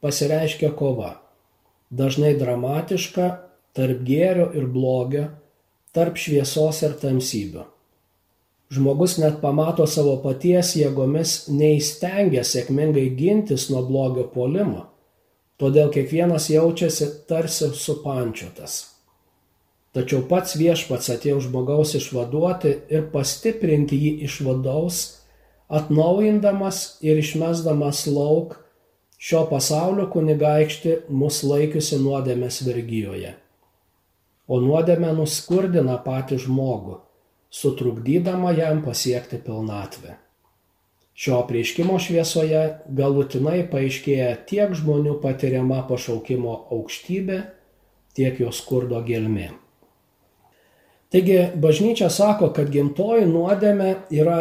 pasireiškia 0.03 0.71
kova. 0.77 1.15
Dažnai 1.89 2.35
dramatiška 2.37 3.27
tarp 3.75 4.05
gėrio 4.07 4.51
ir 4.55 4.69
blogio 4.71 5.25
tarp 5.95 6.19
šviesos 6.19 6.81
ir 6.85 6.95
tamsybių. 7.01 7.65
Žmogus 8.75 9.19
net 9.21 9.37
pamato 9.41 9.85
savo 9.87 10.17
paties 10.23 10.73
jėgomis 10.75 11.45
neįstengia 11.53 12.43
sėkmingai 12.43 13.11
gintis 13.17 13.69
nuo 13.69 13.83
blogio 13.85 14.25
polimo, 14.33 14.87
todėl 15.61 15.93
kiekvienas 15.93 16.49
jaučiasi 16.49 17.11
tarsi 17.29 17.69
supančiotas. 17.77 18.94
Tačiau 19.95 20.25
pats 20.27 20.57
viešpats 20.59 21.13
atėjo 21.13 21.39
žmogaus 21.45 21.93
išvaduoti 21.95 22.73
ir 22.91 23.07
pastiprinti 23.13 23.95
jį 24.01 24.11
iš 24.27 24.41
vadaus, 24.43 24.99
atnaujindamas 25.71 26.99
ir 27.05 27.21
išmesdamas 27.21 28.03
lauk 28.11 28.57
šio 29.15 29.45
pasaulio 29.49 30.09
kunigaikštį 30.11 30.99
mus 31.15 31.39
laikiusi 31.47 32.01
nuodėmės 32.03 32.59
vergyjoje 32.67 33.37
o 34.47 34.59
nuodėmė 34.61 35.13
nuskurdina 35.17 35.97
patį 36.05 36.39
žmogų, 36.45 36.99
sutrukdydama 37.49 38.53
jam 38.57 38.83
pasiekti 38.85 39.39
pilnatvę. 39.41 40.19
Šio 41.15 41.39
prieškimo 41.47 41.95
šviesoje 42.01 42.63
galutinai 42.97 43.61
paaiškėja 43.71 44.33
tiek 44.49 44.73
žmonių 44.75 45.15
patiriama 45.23 45.85
pašaukimo 45.89 46.55
aukštybė, 46.75 47.39
tiek 48.17 48.41
jos 48.43 48.59
skurdo 48.59 48.99
gelmė. 49.07 49.53
Taigi 51.13 51.39
bažnyčia 51.61 52.09
sako, 52.11 52.49
kad 52.55 52.71
gimtoji 52.73 53.27
nuodėmė 53.29 53.91
yra 54.13 54.39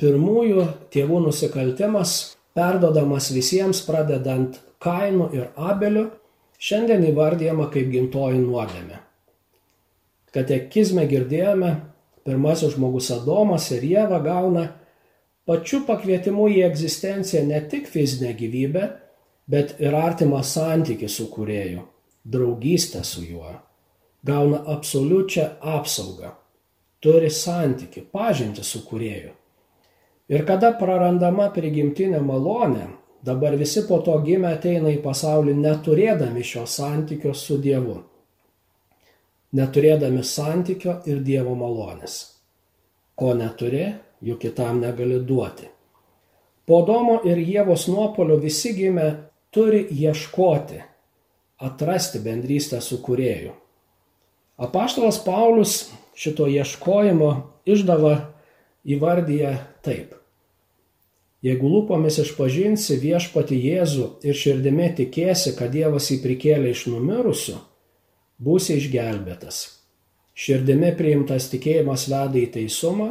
pirmųjų 0.00 0.66
tėvų 0.94 1.22
nusikaltimas, 1.26 2.36
perdodamas 2.56 3.30
visiems 3.34 3.82
pradedant 3.86 4.60
Kainu 4.84 5.30
ir 5.32 5.48
Abeliu, 5.56 6.10
šiandien 6.60 7.06
įvardyjama 7.10 7.70
kaip 7.72 7.90
gimtoji 7.92 8.38
nuodėmė 8.42 9.04
katekizme 10.34 11.06
girdėjome, 11.10 11.70
pirmasis 12.26 12.74
žmogus 12.74 13.10
Adomas 13.14 13.68
ir 13.74 13.84
Jėva 13.86 14.18
gauna 14.24 14.66
pačiu 15.48 15.84
pakvietimu 15.86 16.48
į 16.56 16.64
egzistenciją 16.68 17.44
ne 17.46 17.60
tik 17.70 17.86
fizinę 17.90 18.32
gyvybę, 18.38 18.88
bet 19.50 19.76
ir 19.82 19.94
artimą 19.94 20.40
santykį 20.46 21.10
su 21.12 21.28
kurėju, 21.30 21.84
draugystę 22.24 23.04
su 23.06 23.22
juo. 23.26 23.52
Gauna 24.24 24.62
absoliučią 24.72 25.48
apsaugą, 25.60 26.30
turi 27.00 27.30
santyki, 27.30 28.06
pažinti 28.12 28.64
su 28.64 28.80
kurėju. 28.88 29.34
Ir 30.32 30.46
kada 30.48 30.72
prarandama 30.80 31.50
prigimtinė 31.52 32.22
malonė, 32.24 32.88
dabar 33.22 33.58
visi 33.60 33.84
po 33.88 34.00
to 34.06 34.16
gimę 34.24 34.54
ateina 34.56 34.88
į 34.94 35.02
pasaulį 35.04 35.58
neturėdami 35.60 36.44
šio 36.44 36.64
santykio 36.64 37.34
su 37.36 37.60
Dievu 37.60 38.00
neturėdami 39.54 40.22
santykio 40.26 40.98
ir 41.10 41.22
Dievo 41.22 41.54
malonės. 41.58 42.16
Ko 43.14 43.34
neturi, 43.38 43.86
juk 44.24 44.40
kitam 44.42 44.80
negali 44.82 45.20
duoti. 45.22 45.68
Po 46.66 46.80
Domo 46.86 47.20
ir 47.28 47.38
Jėvos 47.38 47.86
nuopolio 47.92 48.38
visi 48.42 48.72
gimę 48.74 49.08
turi 49.54 49.84
ieškoti, 49.92 50.80
atrasti 51.62 52.22
bendrystę 52.24 52.80
su 52.82 52.98
kurėju. 53.04 53.52
Apaštalas 54.56 55.18
Paulius 55.24 55.92
šito 56.14 56.46
ieškojimo 56.46 57.30
išdava 57.66 58.14
įvardyja 58.86 59.56
taip. 59.82 60.14
Jeigu 61.44 61.68
lūpomis 61.68 62.20
išpažinsi 62.22 62.96
viešpati 63.02 63.56
Jėzų 63.60 64.06
ir 64.24 64.36
širdimi 64.38 64.86
tikėsi, 64.96 65.52
kad 65.58 65.74
Dievas 65.74 66.08
jį 66.08 66.22
prikėlė 66.22 66.70
iš 66.72 66.86
numirusių, 66.88 67.58
būsi 68.40 68.78
išgelbėtas. 68.78 69.58
Širdimi 70.34 70.94
priimtas 70.96 71.50
tikėjimas 71.52 72.06
veda 72.08 72.40
į 72.40 72.46
teisumą, 72.54 73.10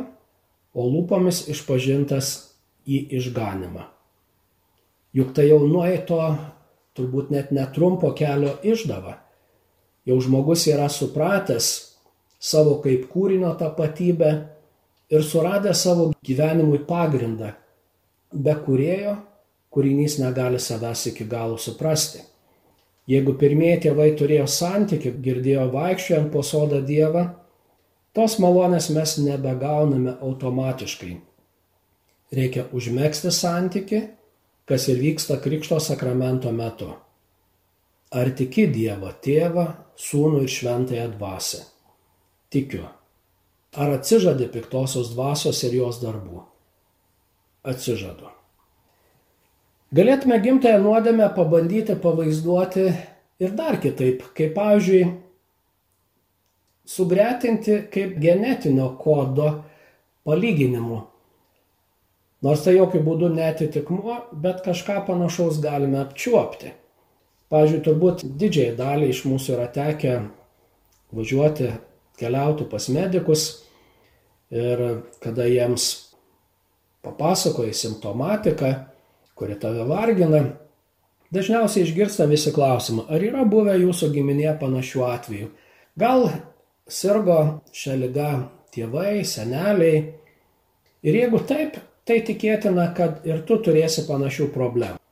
o 0.73 0.87
lūpomis 0.89 1.45
išpažintas 1.53 2.31
į 2.89 3.03
išganimą. 3.19 3.85
Juk 5.13 5.35
tai 5.37 5.51
jau 5.51 5.61
nueito 5.67 6.19
turbūt 6.97 7.29
net 7.35 7.51
netrumpo 7.53 8.09
kelio 8.17 8.55
išdava. 8.65 9.19
Jau 10.07 10.19
žmogus 10.19 10.65
yra 10.67 10.89
supratęs 10.91 11.69
savo 12.43 12.79
kaip 12.83 13.07
kūrinio 13.11 13.53
tapatybę 13.59 14.31
ir 15.13 15.23
suradęs 15.23 15.85
savo 15.85 16.09
gyvenimui 16.25 16.81
pagrindą. 16.87 17.53
Be 18.33 18.55
kurėjo 18.65 19.15
kūrinys 19.73 20.19
negali 20.19 20.59
savęs 20.59 21.07
iki 21.13 21.27
galo 21.29 21.57
suprasti. 21.57 22.21
Jeigu 23.09 23.35
pirmieji 23.39 23.81
tėvai 23.87 24.13
turėjo 24.19 24.47
santykių, 24.47 25.11
girdėjo 25.23 25.67
vaikščiojant 25.73 26.29
po 26.31 26.43
sodą 26.43 26.79
Dievą, 26.87 27.25
tos 28.15 28.37
malonės 28.39 28.89
mes 28.95 29.17
nebegauname 29.19 30.15
automatiškai. 30.23 31.17
Reikia 32.33 32.67
užmėgsti 32.71 33.31
santyki, 33.31 33.99
kas 34.65 34.87
ir 34.87 35.01
vyksta 35.01 35.37
Krikšto 35.43 35.79
sakramento 35.83 36.51
metu. 36.55 36.93
Ar 38.13 38.31
tiki 38.37 38.69
Dievą, 38.71 39.11
tėvą, 39.19 39.67
sūnų 39.99 40.43
ir 40.45 40.51
šventąją 40.51 41.07
dvasę? 41.15 41.63
Tikiu. 42.53 42.85
Ar 43.73 43.95
atsižadi 43.95 44.47
piktosios 44.53 45.13
dvasios 45.15 45.63
ir 45.65 45.79
jos 45.79 45.97
darbų? 46.03 46.43
Atsižadu. 47.65 48.29
Galėtume 49.93 50.39
gimtąją 50.41 50.81
nuodėmę 50.81 51.29
pabandyti 51.35 51.95
pavaizduoti 52.01 52.85
ir 53.41 53.55
dar 53.57 53.79
kitaip, 53.81 54.23
kaip 54.37 54.55
pavyzdžiui, 54.57 55.01
sugretinti 56.85 57.79
kaip 57.93 58.15
genetinio 58.21 58.91
kodo 58.99 59.49
palyginimu. 60.25 61.01
Nors 62.43 62.65
tai 62.65 62.75
jokių 62.75 63.01
būdų 63.05 63.29
netitikmuo, 63.37 64.17
bet 64.33 64.65
kažką 64.65 65.03
panašaus 65.07 65.61
galime 65.63 66.01
apčiuopti. 66.01 66.73
Pavyzdžiui, 67.53 67.83
turbūt 67.85 68.23
didžiai 68.41 68.71
daliai 68.77 69.11
iš 69.13 69.19
mūsų 69.29 69.53
yra 69.53 69.67
tekę 69.69 70.13
važiuoti, 71.13 71.67
keliauti 72.17 72.65
pas 72.69 72.87
medikus 72.89 73.43
ir 74.49 74.81
kada 75.21 75.45
jiems 75.45 75.85
papasakoja 77.05 77.75
simptomatiką, 77.77 78.71
kuri 79.37 79.57
tave 79.61 79.85
vargina, 79.85 80.41
dažniausiai 81.33 81.85
išgirsta 81.85 82.25
visi 82.31 82.53
klausimą, 82.55 83.05
ar 83.09 83.21
yra 83.21 83.45
buvę 83.49 83.75
jūsų 83.81 84.09
giminė 84.15 84.55
panašių 84.61 85.05
atvejų. 85.09 85.51
Gal 85.99 86.27
sirgo 86.89 87.39
šią 87.75 87.99
lygą 88.01 88.31
tėvai, 88.73 89.21
seneliai. 89.27 90.03
Ir 91.03 91.21
jeigu 91.21 91.41
taip, 91.45 91.77
tai 92.07 92.21
tikėtina, 92.25 92.89
kad 92.97 93.25
ir 93.27 93.43
tu 93.47 93.59
turėsi 93.61 94.07
panašių 94.07 94.49
problemų. 94.55 95.02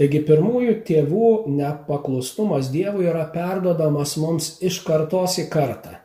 Taigi 0.00 0.22
pirmųjų 0.24 0.78
tėvų 0.88 1.30
nepaklustumas 1.52 2.70
Dievui 2.72 3.04
yra 3.10 3.26
perdodamas 3.34 4.14
mums 4.16 4.54
iš 4.64 4.78
kartos 4.86 5.34
į 5.42 5.50
kartą. 5.52 5.98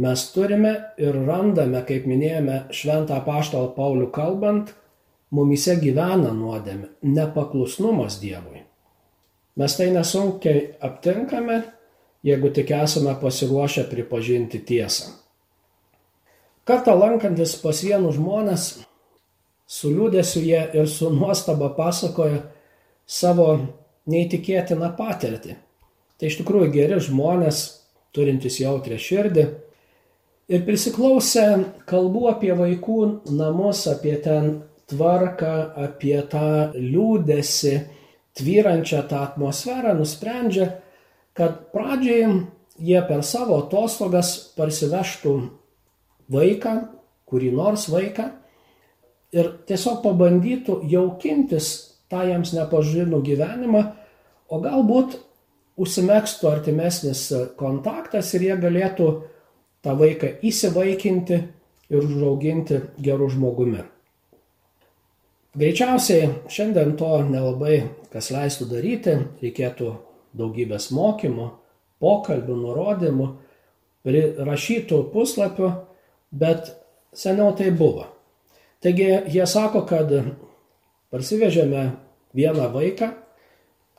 Mes 0.00 0.22
turime 0.32 0.70
ir 0.96 1.18
randame, 1.26 1.82
kaip 1.84 2.06
minėjome 2.08 2.62
šventą 2.72 3.18
paštalą 3.26 3.74
Paulių 3.76 4.08
kalbant, 4.14 4.72
mumise 5.36 5.76
gyvena 5.82 6.32
nuodėmė, 6.32 6.94
nepaklusnumas 7.04 8.16
Dievui. 8.22 8.64
Mes 9.60 9.76
tai 9.76 9.90
nesunkiai 9.92 10.64
aptinkame, 10.88 11.60
jeigu 12.24 12.54
tik 12.56 12.72
esame 12.72 13.12
pasiruošę 13.20 13.84
pripažinti 13.92 14.64
tiesą. 14.64 15.12
Kartą 16.64 16.96
lankantis 16.96 17.52
pas 17.60 17.84
vienų 17.84 18.16
žmonės, 18.16 18.66
su 19.68 19.92
liūdėsiu 19.92 20.40
jie 20.40 20.64
ir 20.80 20.88
su 20.88 21.12
nuostaba 21.12 21.68
pasakoja 21.76 22.40
savo 23.06 23.48
neįtikėtiną 24.10 24.90
patirtį. 24.98 25.56
Tai 26.18 26.30
iš 26.30 26.38
tikrųjų 26.40 26.70
geri 26.74 27.00
žmonės, 27.02 27.64
turintys 28.14 28.60
jautrę 28.62 28.98
širdį. 29.00 29.46
Ir 30.54 30.62
prisiklausę 30.66 31.46
kalbų 31.88 32.28
apie 32.34 32.52
vaikų 32.56 32.98
namus, 33.32 33.86
apie 33.90 34.14
ten 34.22 34.62
tvarką, 34.90 35.54
apie 35.86 36.18
tą 36.30 36.74
liūdėsi, 36.76 37.78
tvyrančią 38.36 39.04
tą 39.08 39.22
atmosferą, 39.30 39.94
nusprendžia, 39.96 40.68
kad 41.34 41.70
pradžiai 41.72 42.28
jie 42.78 43.00
per 43.08 43.24
savo 43.24 43.62
atostogas 43.62 44.34
parsivežtų 44.58 45.34
vaiką, 46.34 46.74
kurį 47.30 47.50
nors 47.56 47.88
vaiką, 47.90 48.28
ir 49.34 49.50
tiesiog 49.66 50.02
pabandytų 50.04 50.82
jaukintis 50.90 51.72
tą 52.12 52.24
jiems 52.28 52.54
nepažinų 52.56 53.20
gyvenimą, 53.24 53.84
o 54.50 54.60
galbūt 54.62 55.18
užsimėgstų 55.80 56.50
artimesnis 56.50 57.26
kontaktas 57.58 58.34
ir 58.36 58.48
jie 58.48 58.58
galėtų 58.60 59.08
tą 59.84 59.96
vaiką 59.98 60.36
įsivaikinti 60.46 61.40
ir 61.90 61.98
užauginti 62.00 62.80
gerų 63.04 63.30
žmogumi. 63.34 63.82
Greičiausiai 65.54 66.30
šiandien 66.50 66.96
to 66.98 67.10
nelabai 67.28 67.84
kas 68.14 68.30
leistų 68.34 68.68
daryti, 68.70 69.16
reikėtų 69.42 69.90
daugybės 70.38 70.88
mokymų, 70.94 71.48
pokalbių, 72.02 72.56
nurodymų, 72.62 73.28
rašytų 74.46 75.00
puslapių, 75.10 75.70
bet 76.30 76.70
seniau 77.14 77.52
tai 77.58 77.72
buvo. 77.74 78.06
Taigi 78.84 79.08
jie 79.32 79.46
sako, 79.48 79.82
kad 79.88 80.12
parsivežėme 81.14 81.84
vieną 82.34 82.68
vaiką, 82.74 83.12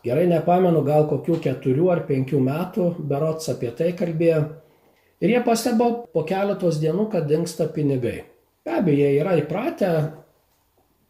gerai 0.03 0.27
nepamenu, 0.27 0.83
gal 0.83 1.07
kokių 1.07 1.39
keturių 1.45 1.89
ar 1.93 2.03
penkių 2.09 2.41
metų, 2.43 2.89
berots 3.07 3.47
apie 3.53 3.71
tai 3.77 3.93
kalbėjo, 3.95 4.41
ir 5.23 5.31
jie 5.37 5.41
pastebo 5.45 5.89
po 6.11 6.25
keletos 6.27 6.81
dienų, 6.83 7.07
kad 7.13 7.29
dinksta 7.31 7.69
pinigai. 7.71 8.25
Be 8.65 8.75
abejo, 8.81 8.99
jie 8.99 9.21
yra 9.21 9.37
įpratę 9.39 9.91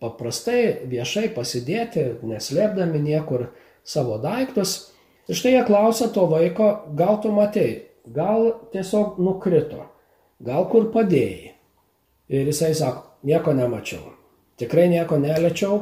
paprastai 0.03 0.85
viešai 0.91 1.31
pasidėti, 1.33 2.05
neslėpdami 2.21 3.01
niekur 3.01 3.49
savo 3.87 4.19
daiktus. 4.21 4.91
Ir 5.25 5.39
štai 5.39 5.55
jie 5.55 5.63
klausia 5.65 6.11
to 6.13 6.27
vaiko, 6.29 6.69
gal 6.93 7.17
tu 7.23 7.31
matei, 7.33 7.87
gal 8.05 8.51
tiesiog 8.75 9.17
nukrito, 9.17 9.87
gal 10.45 10.69
kur 10.69 10.91
padėjai. 10.93 11.55
Ir 12.29 12.51
jisai 12.51 12.75
sako, 12.77 13.07
nieko 13.25 13.53
nemačiau. 13.57 14.13
Tikrai 14.61 14.85
nieko 14.91 15.17
neliečiau 15.21 15.81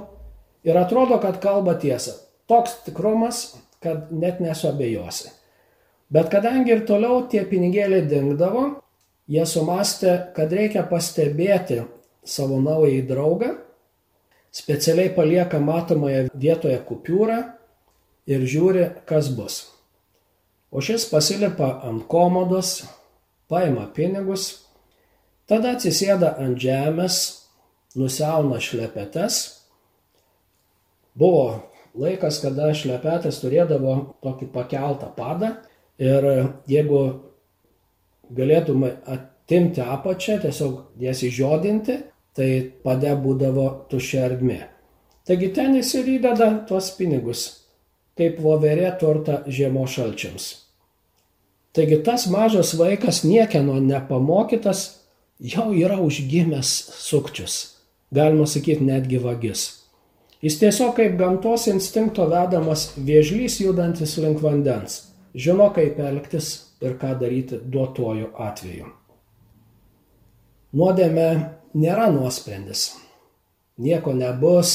ir 0.64 0.78
atrodo, 0.78 1.20
kad 1.22 1.40
kalba 1.44 1.76
tiesą. 1.80 2.16
Toks 2.48 2.84
tikrumas, 2.86 3.56
kad 3.84 4.12
net 4.12 4.40
nesuabejosi. 4.44 5.32
Bet 6.14 6.30
kadangi 6.32 6.74
ir 6.76 6.86
toliau 6.88 7.24
tie 7.30 7.44
pinigėliai 7.50 8.06
dingdavo, 8.08 8.66
jie 9.32 9.46
sumastė, 9.50 10.16
kad 10.36 10.52
reikia 10.54 10.84
pastebėti 10.88 11.82
savo 12.24 12.60
naująjį 12.62 13.04
draugą, 13.10 13.54
specialiai 14.54 15.14
palieka 15.16 15.60
matomoje 15.60 16.28
vietoje 16.34 16.78
kupiūrą 16.88 17.40
ir 18.30 18.44
žiūri, 18.46 18.90
kas 19.10 19.32
bus. 19.34 19.64
O 20.74 20.82
šis 20.82 21.08
pasilipa 21.10 21.80
ant 21.88 22.06
komodos, 22.10 22.84
paima 23.50 23.88
pinigus 23.96 24.64
Tada 25.44 25.74
atsisėda 25.76 26.38
ant 26.40 26.56
žemės, 26.60 27.16
nusiauna 28.00 28.62
šlepetes. 28.64 29.42
Buvo 31.20 31.46
laikas, 31.94 32.40
kada 32.42 32.72
šlepetės 32.78 33.40
turėdavo 33.44 33.96
tokį 34.26 34.50
pakeltą 34.54 35.12
padą 35.18 35.54
ir 36.02 36.26
jeigu 36.70 37.04
galėtume 38.34 38.96
atimti 39.06 39.84
apačią, 39.84 40.40
tiesiog 40.42 40.80
jas 41.04 41.22
įžodinti, 41.26 42.00
tai 42.34 42.50
pade 42.86 43.14
būdavo 43.22 43.68
tuščia 43.92 44.24
erdmė. 44.30 44.64
Taigi 45.28 45.52
ten 45.56 45.78
jis 45.78 45.94
ir 46.00 46.10
įdeda 46.18 46.50
tuos 46.68 46.90
pinigus, 46.98 47.46
kaip 48.18 48.42
voverė 48.42 48.90
turta 49.00 49.44
žiemo 49.48 49.86
šalčiams. 49.88 50.50
Taigi 51.74 52.02
tas 52.06 52.26
mažas 52.30 52.74
vaikas 52.78 53.24
niekieno 53.26 53.80
nepamokytas 53.82 54.84
jau 55.40 55.72
yra 55.74 55.98
užgimęs 56.02 56.74
sukčius, 56.98 57.56
galima 58.14 58.46
sakyti 58.50 58.86
netgi 58.86 59.22
vagis. 59.22 59.83
Jis 60.44 60.58
tiesiog 60.60 60.98
kaip 60.98 61.14
gamtos 61.16 61.70
instinkto 61.72 62.26
vedamas 62.28 62.90
viežlys 63.00 63.62
judantis 63.62 64.18
link 64.20 64.42
vandens, 64.44 64.98
žino 65.32 65.70
kaip 65.72 66.02
elgtis 66.04 66.50
ir 66.84 66.98
ką 67.00 67.14
daryti 67.22 67.62
duotuoju 67.64 68.34
atveju. 68.48 68.90
Nuodėme 70.76 71.30
nėra 71.80 72.10
nuosprendis. 72.12 72.90
Nieko 73.80 74.12
nebus, 74.20 74.74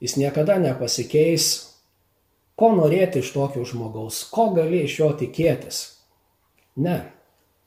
jis 0.00 0.16
niekada 0.16 0.56
nepasikeis. 0.64 1.52
Ko 2.56 2.72
norėti 2.72 3.20
iš 3.20 3.34
tokio 3.36 3.68
žmogaus, 3.68 4.24
ko 4.32 4.50
gali 4.56 4.86
iš 4.88 4.98
jo 5.02 5.12
tikėtis? 5.20 5.84
Ne, 6.80 7.00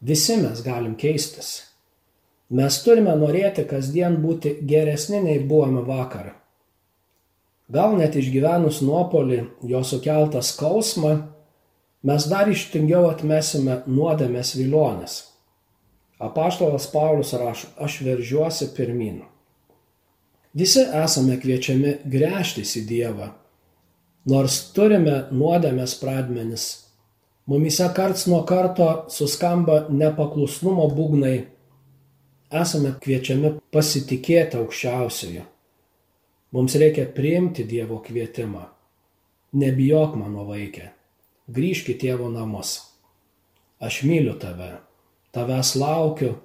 visi 0.01 0.41
mes 0.41 0.65
galim 0.65 0.97
keistis. 0.97 1.59
Mes 2.49 2.83
turime 2.85 3.13
norėti 3.17 3.69
kasdien 3.69 4.17
būti 4.21 4.63
geresni 4.65 5.21
nei 5.21 5.39
buvome 5.39 5.85
vakar. 5.85 6.39
Gal 7.71 7.95
net 7.95 8.17
išgyvenus 8.19 8.81
nuopolį, 8.83 9.43
jo 9.63 9.83
sukeltą 9.87 10.41
skausmą, 10.43 11.13
mes 12.03 12.25
dar 12.27 12.49
ištingiau 12.51 13.07
atmesime 13.07 13.81
nuodėmės 13.87 14.55
vilionės. 14.59 15.19
Apaštalas 16.23 16.89
Paulius 16.91 17.31
rašo, 17.35 17.69
aš 17.79 18.01
veržiuosi 18.03 18.69
pirmin. 18.75 19.21
Visi 20.53 20.83
esame 20.83 21.39
kviečiami 21.41 21.95
grėžtis 22.05 22.75
į 22.77 22.83
Dievą, 22.91 23.31
nors 24.29 24.59
turime 24.75 25.23
nuodėmės 25.31 25.95
pradmenis. 26.01 26.67
Mumise 27.49 27.87
karts 27.95 28.27
nuo 28.29 28.43
karto 28.47 29.05
suskamba 29.11 29.87
nepaklusnumo 29.89 30.85
būgnai 30.93 31.35
esame 32.53 32.93
kviečiami 33.01 33.57
pasitikėti 33.73 34.59
aukščiausiojo. 34.61 35.47
Mums 36.53 36.75
reikia 36.77 37.07
priimti 37.09 37.63
Dievo 37.65 37.97
kvietimą. 38.05 38.67
Nebijok 39.57 40.17
mano 40.17 40.45
vaikė, 40.45 40.91
grįžk 41.53 41.93
į 41.93 41.95
tėvo 42.03 42.27
namus. 42.33 42.75
Aš 43.81 44.03
myliu 44.05 44.35
tave, 44.41 44.69
tavęs 45.33 45.73
laukiu 45.81 46.35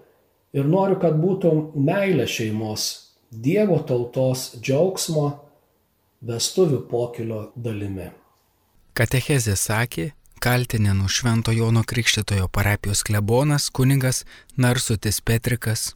ir 0.57 0.65
noriu, 0.69 0.97
kad 1.01 1.17
būtum 1.21 1.75
meilė 1.77 2.25
šeimos, 2.29 2.87
Dievo 3.29 3.77
tautos 3.85 4.55
džiaugsmo, 4.65 5.27
vestuvių 6.25 6.81
pokilio 6.89 7.43
dalimi. 7.57 8.09
Katechezė 8.97 9.59
sakė, 9.61 10.09
kaltinenų 10.41 11.13
Švento 11.13 11.53
Jono 11.53 11.85
Krikštitojo 11.85 12.49
parapijos 12.49 13.05
klebonas 13.05 13.69
kunigas 13.69 14.25
Narsutis 14.57 15.21
Petrikas 15.21 15.91